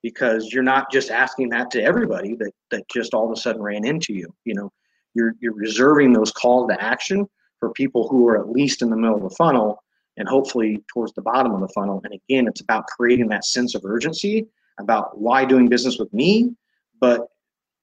[0.05, 3.59] because you're not just asking that to everybody that that just all of a sudden
[3.59, 4.71] ran into you you know
[5.15, 7.27] you're you're reserving those calls to action
[7.59, 9.81] for people who are at least in the middle of the funnel
[10.17, 13.73] and hopefully towards the bottom of the funnel and again it's about creating that sense
[13.73, 14.45] of urgency
[14.79, 16.51] about why doing business with me
[16.99, 17.27] but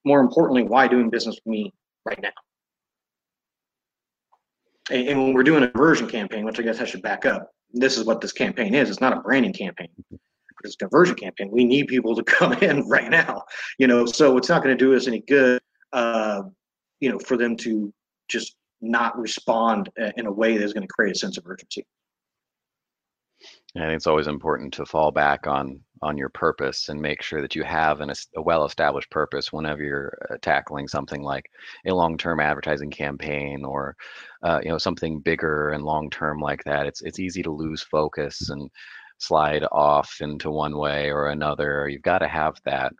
[0.04, 1.72] more importantly why doing business with me
[2.04, 2.30] right now
[4.90, 7.52] and, and when we're doing a conversion campaign which i guess i should back up
[7.72, 8.90] this is what this campaign is.
[8.90, 9.88] It's not a branding campaign.
[10.64, 11.50] It's a conversion campaign.
[11.50, 13.44] We need people to come in right now,
[13.78, 14.06] you know.
[14.06, 15.60] So it's not going to do us any good,
[15.92, 16.42] uh,
[17.00, 17.92] you know, for them to
[18.28, 21.86] just not respond in a way that's going to create a sense of urgency.
[23.74, 27.54] And it's always important to fall back on on your purpose and make sure that
[27.54, 31.48] you have an, a well-established purpose whenever you're uh, tackling something like
[31.86, 33.96] a long-term advertising campaign or
[34.42, 36.86] uh, you know something bigger and long-term like that.
[36.86, 38.68] It's it's easy to lose focus and
[39.18, 41.88] slide off into one way or another.
[41.88, 42.92] You've got to have that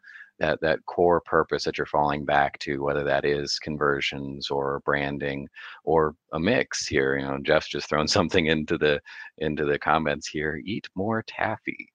[0.43, 5.49] that that core purpose that you're falling back to, whether that is conversions or branding
[5.85, 7.17] or a mix here.
[7.17, 9.01] You know, Jeff's just thrown something into the
[9.39, 10.61] into the comments here.
[10.65, 11.89] Eat more taffy.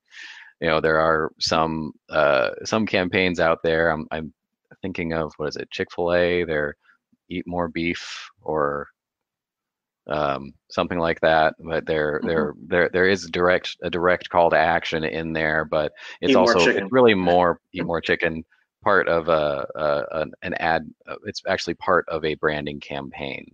[0.62, 3.92] You know, there are some uh, some campaigns out there.
[3.92, 4.34] I'm I'm
[4.82, 6.44] thinking of what is it, Chick Fil A?
[6.46, 6.76] They're
[7.30, 8.88] eat more beef or
[10.10, 11.56] um, something like that.
[11.60, 12.28] But there, mm-hmm.
[12.28, 16.36] there, there, there is direct a direct call to action in there, but it's eat
[16.36, 18.44] also it's really more eat more chicken
[18.84, 20.90] part of a, a, an ad.
[21.08, 23.46] Uh, it's actually part of a branding campaign.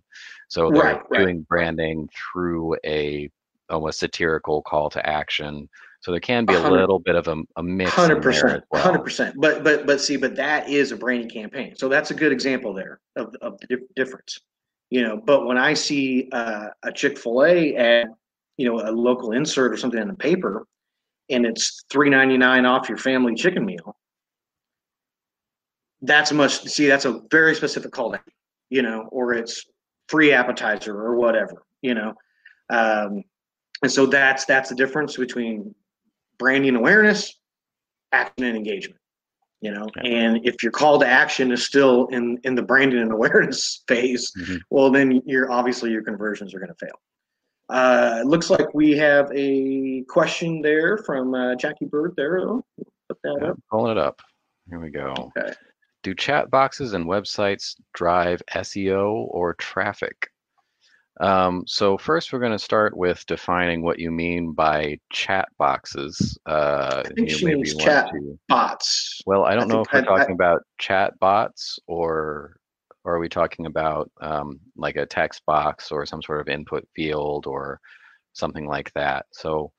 [0.47, 1.47] So they're right, doing right.
[1.47, 3.29] branding through a
[3.69, 5.69] almost satirical call to action.
[6.01, 7.91] So there can be a little bit of a, a mix.
[7.91, 9.35] Hundred percent, hundred percent.
[9.39, 11.75] But but but see, but that is a branding campaign.
[11.77, 14.41] So that's a good example there of of the difference
[14.93, 18.07] you know but when i see uh, a chick-fil-a at
[18.57, 20.67] you know a local insert or something in the paper
[21.29, 23.95] and it's 3.99 off your family chicken meal
[26.03, 28.19] that's much see that's a very specific call to
[28.69, 29.65] you know or it's
[30.07, 32.13] free appetizer or whatever you know?
[32.69, 33.23] Um,
[33.83, 35.75] and so that's that's the difference between
[36.39, 37.37] branding awareness
[38.11, 38.99] action and engagement
[39.63, 43.11] you know and if your call to action is still in in the branding and
[43.17, 44.57] awareness phase mm-hmm.
[44.69, 46.99] well then you're obviously your conversions are going to fail
[47.69, 52.39] uh, it looks like we have a question there from uh, Jackie Bird there.
[52.45, 53.59] Put that yeah, up.
[53.71, 54.21] Pulling it up.
[54.69, 55.31] Here we go.
[55.37, 55.53] Okay.
[56.03, 60.29] Do chat boxes and websites drive SEO or traffic?
[61.19, 66.37] Um, so first, we're going to start with defining what you mean by chat boxes.
[66.45, 69.21] Uh, I think she means chat to, bots.
[69.25, 72.57] Well, I don't I know if we're I, talking I, about chat bots or
[73.03, 76.87] or are we talking about um, like a text box or some sort of input
[76.95, 77.79] field or
[78.31, 79.25] something like that.
[79.31, 79.71] So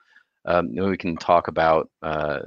[0.45, 2.41] um, we can talk about uh,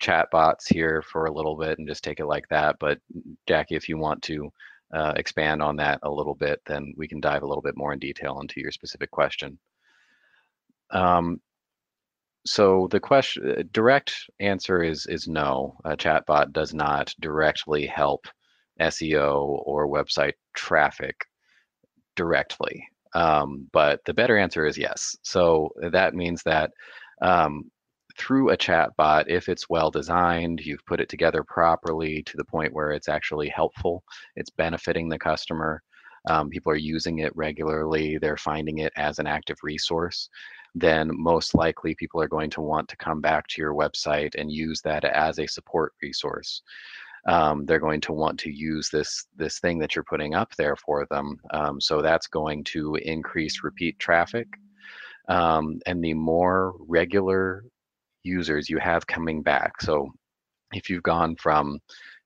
[0.00, 2.76] chat bots here for a little bit and just take it like that.
[2.80, 2.98] But
[3.46, 4.52] Jackie, if you want to
[4.92, 7.92] uh, expand on that a little bit, then we can dive a little bit more
[7.92, 9.58] in detail into your specific question.
[10.90, 11.40] Um,
[12.46, 15.76] so the question, uh, direct answer is is no.
[15.84, 18.26] A chatbot does not directly help
[18.80, 21.16] SEO or website traffic
[22.14, 22.86] directly.
[23.14, 25.16] Um, but the better answer is yes.
[25.22, 26.70] So that means that
[27.22, 27.70] um,
[28.18, 32.44] through a chat bot if it's well designed you've put it together properly to the
[32.44, 34.02] point where it's actually helpful
[34.36, 35.82] it's benefiting the customer
[36.28, 40.28] um, people are using it regularly they're finding it as an active resource
[40.76, 44.52] then most likely people are going to want to come back to your website and
[44.52, 46.60] use that as a support resource.
[47.26, 50.76] Um, they're going to want to use this this thing that you're putting up there
[50.76, 54.46] for them um, so that's going to increase repeat traffic.
[55.28, 57.64] Um, and the more regular
[58.26, 59.80] users you have coming back.
[59.80, 60.10] So
[60.72, 61.78] if you've gone from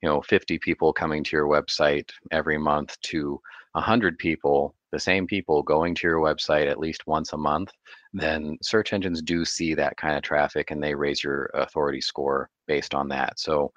[0.02, 3.40] you know 50 people coming to your website every month to
[3.72, 7.70] 100 people the same people going to your website at least once a month
[8.12, 12.48] then search engines do see that kind of traffic and they raise your authority score
[12.66, 13.72] based on that so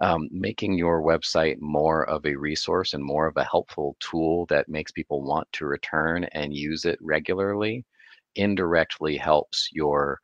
[0.00, 4.68] um, making your website more of a resource and more of a helpful tool that
[4.68, 7.84] makes people want to return and use it regularly
[8.34, 10.18] indirectly helps your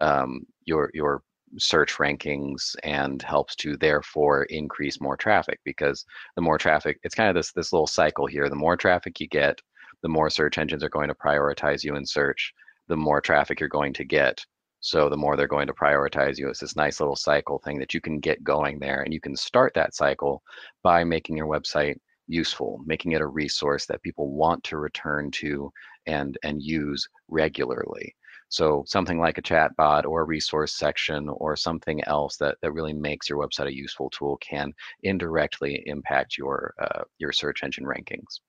[0.00, 1.22] um, your your
[1.58, 6.04] search rankings and helps to therefore increase more traffic because
[6.34, 9.28] the more traffic it's kind of this this little cycle here the more traffic you
[9.28, 9.60] get
[10.02, 12.52] the more search engines are going to prioritize you in search
[12.88, 14.44] the more traffic you're going to get.
[14.80, 17.94] So the more they're going to prioritize you it's this nice little cycle thing that
[17.94, 20.42] you can get going there and you can start that cycle
[20.82, 21.96] by making your website
[22.28, 25.70] useful making it a resource that people want to return to
[26.06, 28.14] and and use regularly
[28.48, 32.72] So something like a chat bot or a resource section or something else that, that
[32.72, 34.72] really makes your website a useful tool can
[35.02, 38.40] indirectly impact your uh, your search engine rankings.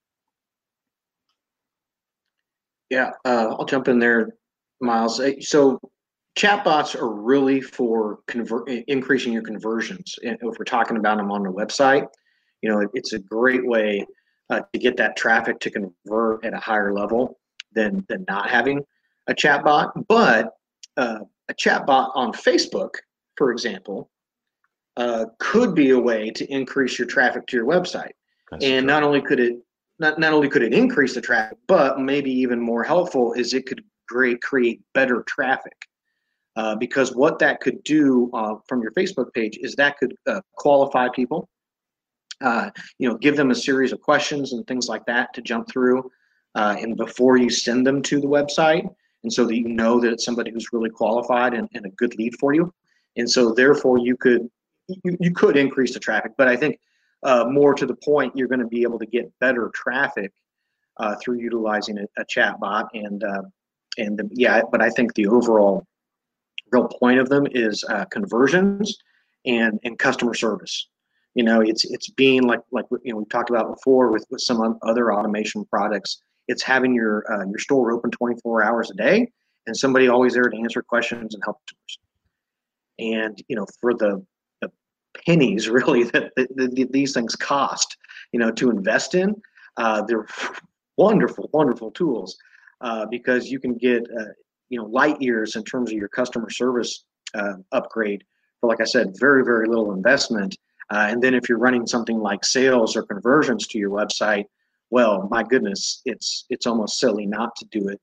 [2.90, 4.30] Yeah, uh, I'll jump in there,
[4.80, 5.20] Miles.
[5.42, 5.80] So
[6.38, 10.16] chatbots are really for convert increasing your conversions.
[10.22, 12.08] If we're talking about them on the website,
[12.62, 14.06] you know, it's a great way
[14.50, 17.40] uh, to get that traffic to convert at a higher level
[17.74, 18.86] than than not having
[19.28, 19.92] a chatbot.
[20.08, 20.54] But
[20.98, 21.20] uh,
[21.50, 22.92] a chatbot on Facebook,
[23.36, 24.10] for example,
[24.98, 28.12] uh, could be a way to increase your traffic to your website.
[28.52, 28.88] That's and true.
[28.88, 29.58] not only could it
[30.00, 33.66] not, not only could it increase the traffic, but maybe even more helpful is it
[33.66, 35.76] could create create better traffic.
[36.56, 40.42] Uh, because what that could do uh, from your Facebook page is that could uh,
[40.56, 41.48] qualify people,
[42.42, 45.70] uh, you know, give them a series of questions and things like that to jump
[45.70, 46.10] through,
[46.56, 48.90] uh, and before you send them to the website,
[49.24, 52.18] and so that you know that it's somebody who's really qualified and, and a good
[52.18, 52.74] lead for you,
[53.16, 54.50] and so therefore you could
[54.88, 56.34] you, you could increase the traffic.
[56.38, 56.80] But I think
[57.24, 60.32] uh, more to the point, you're going to be able to get better traffic
[61.22, 63.24] through utilizing a, a chat bot and
[63.98, 65.86] and the, yeah, but I think the overall
[66.72, 68.98] real point of them is uh, conversions
[69.46, 70.88] and and customer service.
[71.36, 74.42] You know, it's it's being like like you know we talked about before with with
[74.42, 76.22] some other automation products.
[76.48, 79.28] It's having your uh, your store open 24 hours a day
[79.66, 82.00] and somebody always there to answer questions and help customers.
[83.00, 84.26] And you know, for the
[84.62, 84.72] the
[85.26, 87.98] pennies really that, that, that these things cost,
[88.32, 89.36] you know, to invest in,
[89.78, 90.26] uh, they're
[90.98, 92.38] wonderful, wonderful tools
[92.82, 94.26] uh, because you can get uh,
[94.70, 98.24] you know light years in terms of your customer service uh, upgrade
[98.60, 100.58] for like i said very very little investment
[100.92, 104.46] uh, and then if you're running something like sales or conversions to your website
[104.90, 108.00] well my goodness it's it's almost silly not to do it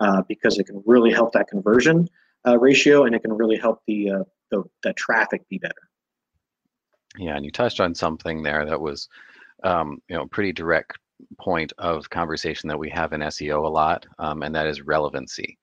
[0.00, 2.06] uh, because it can really help that conversion
[2.46, 5.74] uh, ratio and it can really help the, uh, the the traffic be better
[7.16, 9.08] yeah and you touched on something there that was
[9.64, 10.98] um, you know pretty direct
[11.38, 15.58] point of conversation that we have in SEO a lot, um, and that is relevancy.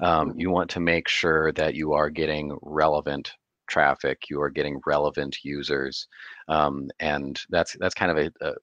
[0.00, 0.40] Um, mm-hmm.
[0.40, 3.32] you want to make sure that you are getting relevant
[3.68, 6.06] traffic, you are getting relevant users,
[6.48, 8.54] um, and that's that's kind of a, a,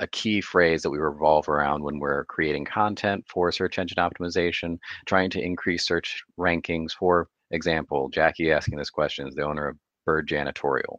[0.00, 4.78] a key phrase that we revolve around when we're creating content for search engine optimization,
[5.06, 6.92] trying to increase search rankings.
[6.92, 9.76] For example, Jackie asking this question is the owner of
[10.06, 10.96] Bird Janitorial.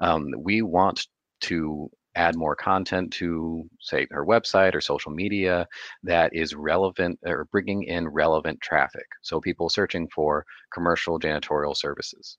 [0.00, 1.06] Um, we want
[1.42, 5.66] to add more content to say her website or social media
[6.02, 12.38] that is relevant or bringing in relevant traffic so people searching for commercial janitorial services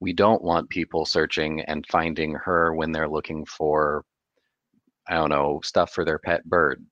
[0.00, 4.04] we don't want people searching and finding her when they're looking for
[5.08, 6.84] i don't know stuff for their pet bird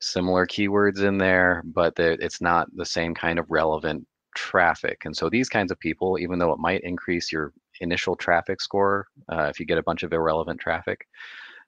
[0.00, 4.04] similar keywords in there but it's not the same kind of relevant
[4.34, 7.52] traffic and so these kinds of people even though it might increase your
[7.82, 11.06] initial traffic score uh, if you get a bunch of irrelevant traffic.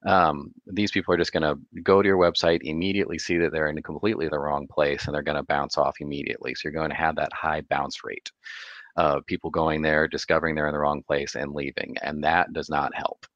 [0.06, 3.68] Um, these people are just going to go to your website, immediately see that they're
[3.68, 6.54] in completely the wrong place, and they're going to bounce off immediately.
[6.54, 8.30] So you're going to have that high bounce rate
[8.96, 11.96] of people going there, discovering they're in the wrong place, and leaving.
[12.02, 13.26] And that does not help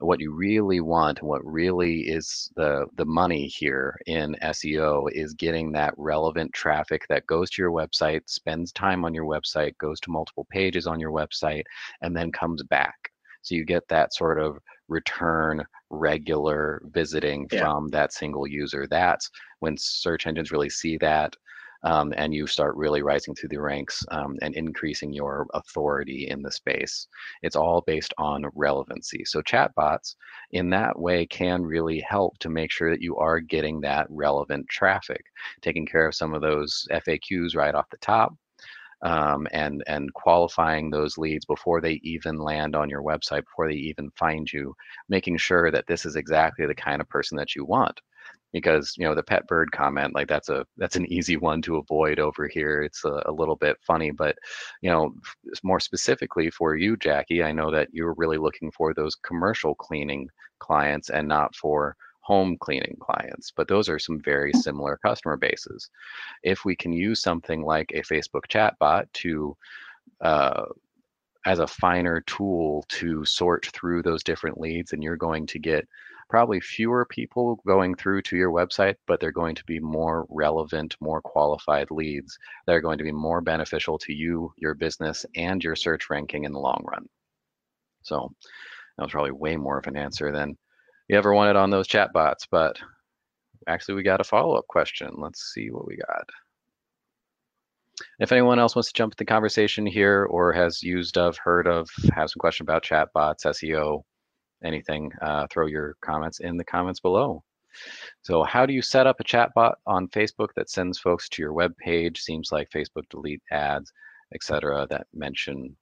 [0.00, 5.34] what you really want and what really is the the money here in SEO is
[5.34, 9.98] getting that relevant traffic that goes to your website, spends time on your website, goes
[10.00, 11.64] to multiple pages on your website,
[12.02, 12.96] and then comes back.
[13.42, 17.60] So you get that sort of return regular visiting yeah.
[17.60, 18.86] from that single user.
[18.88, 19.30] That's
[19.60, 21.34] when search engines really see that
[21.84, 26.42] um, and you start really rising through the ranks um, and increasing your authority in
[26.42, 27.06] the space.
[27.42, 29.24] It's all based on relevancy.
[29.24, 30.16] So chatbots
[30.52, 34.68] in that way can really help to make sure that you are getting that relevant
[34.68, 35.24] traffic,
[35.62, 38.34] taking care of some of those FAQs right off the top.
[39.00, 43.76] Um, and and qualifying those leads before they even land on your website, before they
[43.76, 44.74] even find you,
[45.08, 48.00] making sure that this is exactly the kind of person that you want
[48.52, 51.76] because you know the pet bird comment like that's a that's an easy one to
[51.76, 52.82] avoid over here.
[52.82, 54.36] It's a, a, little bit funny but
[54.82, 55.14] you know
[55.62, 60.28] more specifically for you jackie i know that you're really looking for those commercial cleaning
[60.58, 65.88] clients and not for home cleaning clients but those are some very similar customer bases.
[66.42, 69.56] If we can use something like a facebook chatbot to
[70.20, 70.64] uh,
[71.46, 75.88] as a finer tool to sort through those different leads and you're going to get
[76.28, 80.96] probably fewer people going through to your website, but they're going to be more relevant,
[81.00, 85.64] more qualified leads that are going to be more beneficial to you, your business, and
[85.64, 87.06] your search ranking in the long run.
[88.02, 88.32] So
[88.96, 90.56] that was probably way more of an answer than
[91.08, 92.78] you ever wanted on those chat bots, but
[93.66, 95.10] actually we got a follow-up question.
[95.16, 96.28] Let's see what we got.
[98.20, 101.66] If anyone else wants to jump in the conversation here or has used of, heard
[101.66, 104.02] of, have some question about chatbots, SEO,
[104.64, 107.42] anything, uh, throw your comments in the comments below.
[108.22, 111.52] So how do you set up a chatbot on Facebook that sends folks to your
[111.52, 112.20] web page?
[112.20, 113.92] Seems like Facebook delete ads,
[114.34, 114.86] etc.
[114.90, 115.76] that mention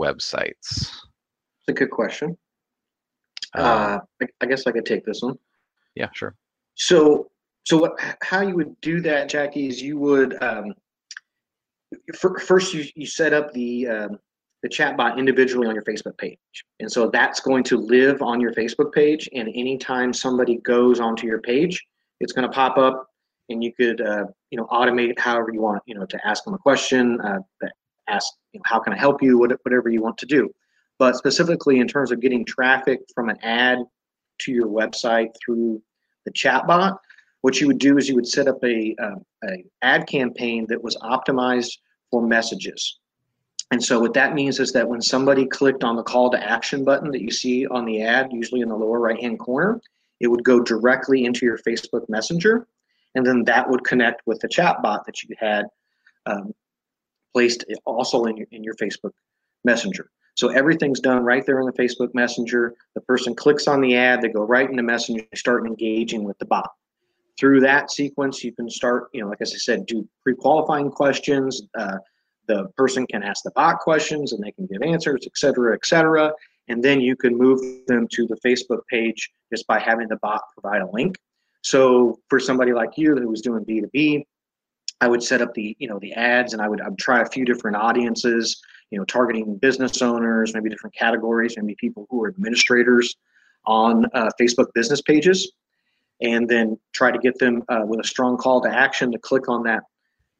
[0.00, 0.52] websites.
[0.58, 2.36] It's a good question.
[3.56, 5.38] Uh, uh, I, guess I could take this one.
[5.94, 6.34] Yeah, sure.
[6.74, 7.30] So,
[7.64, 7.92] so what?
[8.22, 9.68] How you would do that, Jackie?
[9.68, 10.74] Is you would um,
[12.14, 14.18] first you you set up the um,
[14.62, 16.38] the chatbot individually on your Facebook page.
[16.80, 19.28] And so that's going to live on your Facebook page.
[19.34, 21.84] And anytime somebody goes onto your page,
[22.20, 23.06] it's going to pop up
[23.48, 26.44] and you could, uh, you know, automate it however you want, you know, to ask
[26.44, 27.38] them a question, uh,
[28.08, 30.48] ask, you know, how can I help you, whatever you want to do.
[30.98, 33.78] But specifically in terms of getting traffic from an ad
[34.42, 35.82] to your website through
[36.24, 36.96] the chatbot,
[37.40, 40.82] what you would do is you would set up a, uh, a ad campaign that
[40.82, 41.72] was optimized
[42.10, 43.00] for messages.
[43.72, 46.84] And so what that means is that when somebody clicked on the call to action
[46.84, 49.80] button that you see on the ad, usually in the lower right hand corner,
[50.20, 52.66] it would go directly into your Facebook Messenger.
[53.14, 55.64] And then that would connect with the chat bot that you had
[56.26, 56.52] um,
[57.32, 59.12] placed also in your, in your Facebook
[59.64, 60.10] Messenger.
[60.34, 62.74] So everything's done right there in the Facebook Messenger.
[62.94, 66.44] The person clicks on the ad, they go right into Messenger, start engaging with the
[66.44, 66.70] bot.
[67.40, 71.62] Through that sequence, you can start, you know, like as I said, do pre-qualifying questions,
[71.78, 71.96] uh,
[72.52, 75.84] the person can ask the bot questions and they can give answers, et cetera, et
[75.84, 76.32] cetera.
[76.68, 80.42] And then you can move them to the Facebook page just by having the bot
[80.54, 81.16] provide a link.
[81.62, 84.24] So for somebody like you who was doing B2B,
[85.00, 87.22] I would set up the, you know, the ads and I would, I would try
[87.22, 92.22] a few different audiences, you know, targeting business owners, maybe different categories, maybe people who
[92.22, 93.16] are administrators
[93.66, 95.52] on uh, Facebook business pages,
[96.20, 99.48] and then try to get them uh, with a strong call to action to click
[99.48, 99.82] on that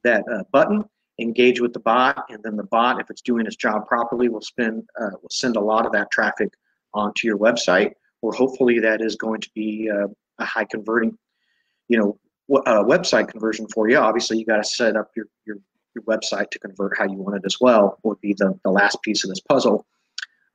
[0.05, 0.85] that uh, button
[1.21, 4.41] engage with the bot, and then the bot, if it's doing its job properly, will
[4.41, 6.53] spend uh, will send a lot of that traffic
[6.95, 7.93] onto your website.
[8.23, 10.07] Or hopefully that is going to be uh,
[10.39, 11.19] a high converting,
[11.89, 12.19] you know,
[12.67, 13.97] uh, website conversion for you.
[13.97, 15.57] Obviously, you got to set up your, your
[15.95, 17.99] your website to convert how you want it as well.
[18.05, 19.87] Would be the the last piece of this puzzle.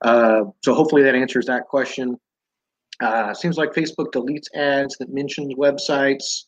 [0.00, 2.18] Uh, so hopefully that answers that question.
[3.00, 6.44] Uh, seems like Facebook deletes ads that mentions websites.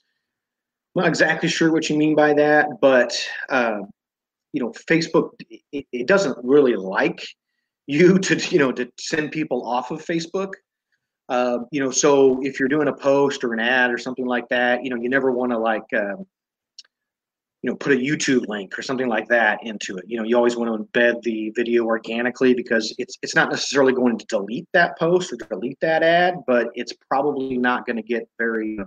[0.94, 3.16] I'm not exactly sure what you mean by that, but
[3.48, 3.80] uh,
[4.52, 5.30] you know facebook
[5.72, 7.26] it, it, doesn't really like
[7.86, 10.52] you to you know to send people off of facebook.
[11.28, 14.48] Uh, you know so if you're doing a post or an ad or something like
[14.48, 16.26] that you know you never want to like um,
[17.62, 20.04] you know put a youtube link or something like that into it.
[20.08, 23.92] You know you always want to embed the video organically because it's it's not necessarily
[23.92, 28.02] going to delete that post or delete that ad but it's probably not going to
[28.02, 28.78] get very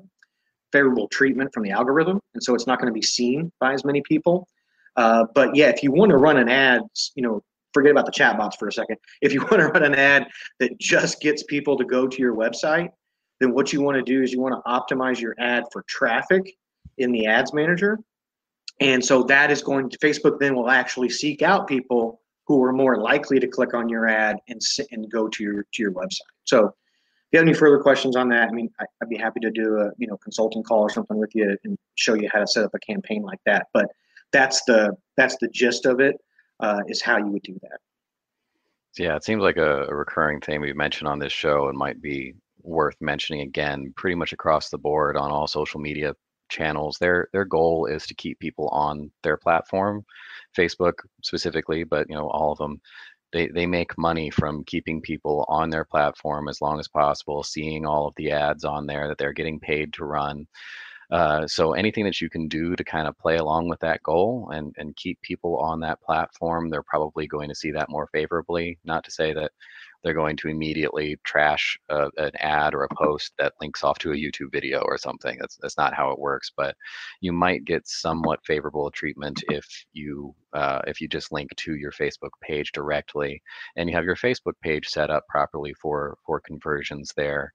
[0.74, 3.86] favorable treatment from the algorithm and so it's not going to be seen by as
[3.86, 4.47] many people
[4.96, 6.82] uh, but yeah, if you want to run an ad,
[7.16, 8.98] you know, forget about the chat chatbots for a second.
[9.22, 10.28] If you want to run an ad
[10.60, 12.89] that just gets people to go to your website,
[13.39, 16.56] then what you want to do is you want to optimize your ad for traffic
[16.98, 18.00] in the ads manager.
[18.80, 22.74] And so that is going to Facebook then will actually seek out people who are
[22.74, 26.20] more likely to click on your ad and and go to your to your website.
[26.44, 26.74] So if
[27.32, 29.91] you have any further questions on that, I mean, I'd be happy to do a
[29.98, 32.74] you know consulting call or something with you and show you how to set up
[32.74, 33.68] a campaign like that.
[33.74, 33.89] But
[34.34, 36.15] that's the that's the gist of it.
[36.59, 37.79] Uh, is how you would do that.
[38.97, 42.01] Yeah, it seems like a, a recurring theme we've mentioned on this show and might
[42.01, 46.15] be worth mentioning again pretty much across the board on all social media
[46.49, 50.05] channels their their goal is to keep people on their platform
[50.57, 52.79] facebook specifically but you know all of them
[53.31, 57.86] they, they make money from keeping people on their platform as long as possible seeing
[57.86, 60.47] all of the ads on there that they're getting paid to run
[61.14, 64.49] uh, so anything that you can do to kind of play along with that goal
[64.51, 68.80] and, and keep people on that platform, they're probably going to see that more favorably.
[68.84, 69.51] Not to say that
[70.03, 74.14] they're going to immediately trash a, an ad or a post that links off to
[74.14, 75.38] a YouTube video or something.
[75.39, 76.51] That's that's not how it works.
[76.57, 76.76] But
[77.22, 81.91] you might get somewhat favorable treatment if you uh, if you just link to your
[81.91, 83.39] Facebook page directly
[83.76, 87.53] and you have your Facebook page set up properly for for conversions there.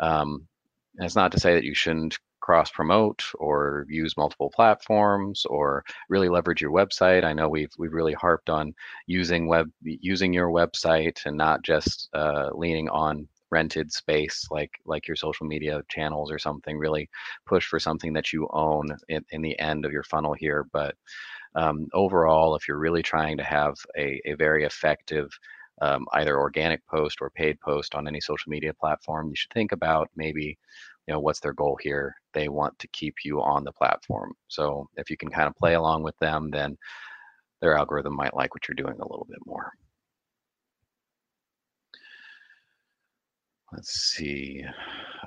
[0.00, 0.48] Um,
[0.96, 6.28] that's not to say that you shouldn't cross promote or use multiple platforms or really
[6.28, 7.24] leverage your website.
[7.24, 8.72] I know we've we've really harped on
[9.08, 15.08] using web using your website and not just uh, leaning on rented space like like
[15.08, 16.78] your social media channels or something.
[16.78, 17.08] Really
[17.46, 20.66] push for something that you own in, in the end of your funnel here.
[20.72, 20.94] But
[21.56, 25.28] um, overall, if you're really trying to have a, a very effective
[25.82, 29.72] um, either organic post or paid post on any social media platform, you should think
[29.72, 30.56] about maybe
[31.06, 32.14] you know what's their goal here?
[32.34, 34.32] They want to keep you on the platform.
[34.48, 36.76] So if you can kind of play along with them then
[37.60, 39.72] their algorithm might like what you're doing a little bit more.
[43.72, 44.64] Let's see.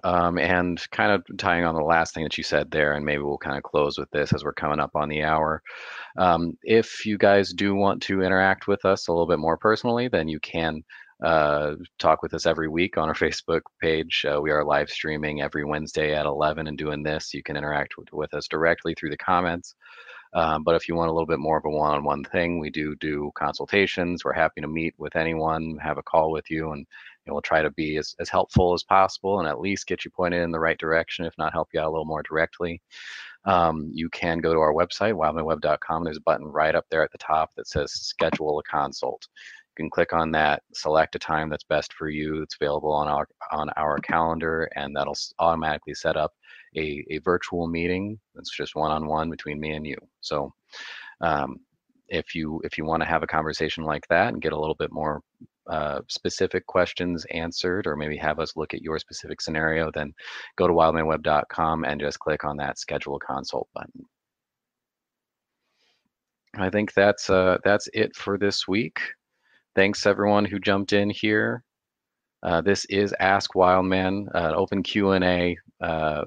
[0.04, 3.22] Um, and kind of tying on the last thing that you said there and maybe
[3.22, 5.62] we'll kind of close with this as we're coming up on the hour.
[6.18, 10.08] Um, if you guys do want to interact with us a little bit more personally
[10.08, 10.82] then you can
[11.24, 14.26] uh, talk with us every week on our Facebook page.
[14.26, 17.34] Uh, we are live streaming every Wednesday at 11 and doing this.
[17.34, 19.76] You can interact with, with us directly through the comments.
[20.34, 22.60] Um, but if you want a little bit more of a one on one thing,
[22.60, 24.24] we do do consultations.
[24.24, 26.86] We're happy to meet with anyone, have a call with you, and
[27.28, 30.42] we'll try to be as, as helpful as possible and at least get you pointed
[30.44, 32.82] in the right direction, if not help you out a little more directly.
[33.46, 36.04] Um, you can go to our website, wildmanweb.com.
[36.04, 39.28] There's a button right up there at the top that says schedule a consult
[39.80, 42.42] can click on that, select a time that's best for you.
[42.42, 46.34] It's available on our on our calendar, and that'll automatically set up
[46.76, 48.20] a, a virtual meeting.
[48.36, 49.98] That's just one-on-one between me and you.
[50.22, 50.54] So,
[51.22, 51.60] um,
[52.10, 54.76] if you if you want to have a conversation like that and get a little
[54.76, 55.22] bit more
[55.70, 60.14] uh, specific questions answered, or maybe have us look at your specific scenario, then
[60.58, 64.04] go to wildmanweb.com and just click on that schedule consult button.
[66.56, 69.00] I think that's uh, that's it for this week.
[69.76, 71.64] Thanks everyone who jumped in here.
[72.42, 76.24] Uh, this is Ask Wildman, uh, open Q&A uh,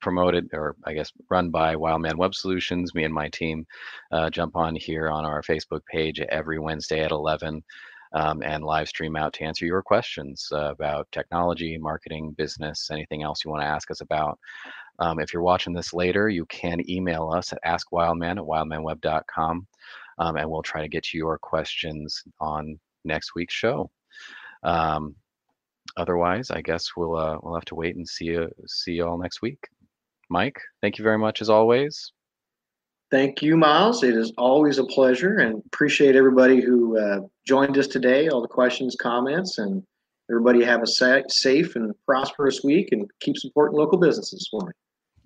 [0.00, 2.94] promoted, or I guess run by Wildman Web Solutions.
[2.94, 3.66] Me and my team
[4.10, 7.62] uh, jump on here on our Facebook page every Wednesday at 11
[8.14, 13.22] um, and live stream out to answer your questions uh, about technology, marketing, business, anything
[13.22, 14.38] else you want to ask us about.
[15.00, 19.66] Um, if you're watching this later, you can email us at askwildman at wildmanweb.com
[20.18, 23.90] um, and we'll try to get to your questions on next week's show.
[24.62, 25.14] Um,
[25.96, 29.18] otherwise, I guess we'll uh, we'll have to wait and see you see you all
[29.18, 29.58] next week.
[30.30, 32.12] Mike, thank you very much as always.
[33.10, 34.02] Thank you, Miles.
[34.02, 38.28] It is always a pleasure, and appreciate everybody who uh, joined us today.
[38.28, 39.82] All the questions, comments, and
[40.30, 44.72] everybody have a sa- safe and prosperous week, and keep supporting local businesses for me.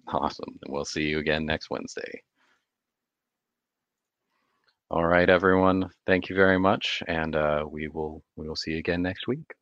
[0.09, 0.59] Awesome.
[0.63, 2.23] And we'll see you again next Wednesday.
[4.93, 5.89] All right, everyone.
[6.07, 9.55] Thank you very much, and uh, we will we will see you again next week.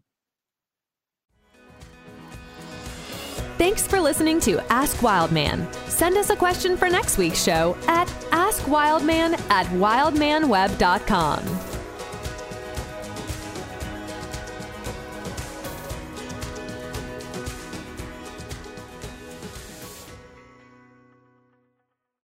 [3.57, 5.69] Thanks for listening to Ask Wildman.
[5.87, 11.70] Send us a question for next week's show at askwildman at wildmanweb.com.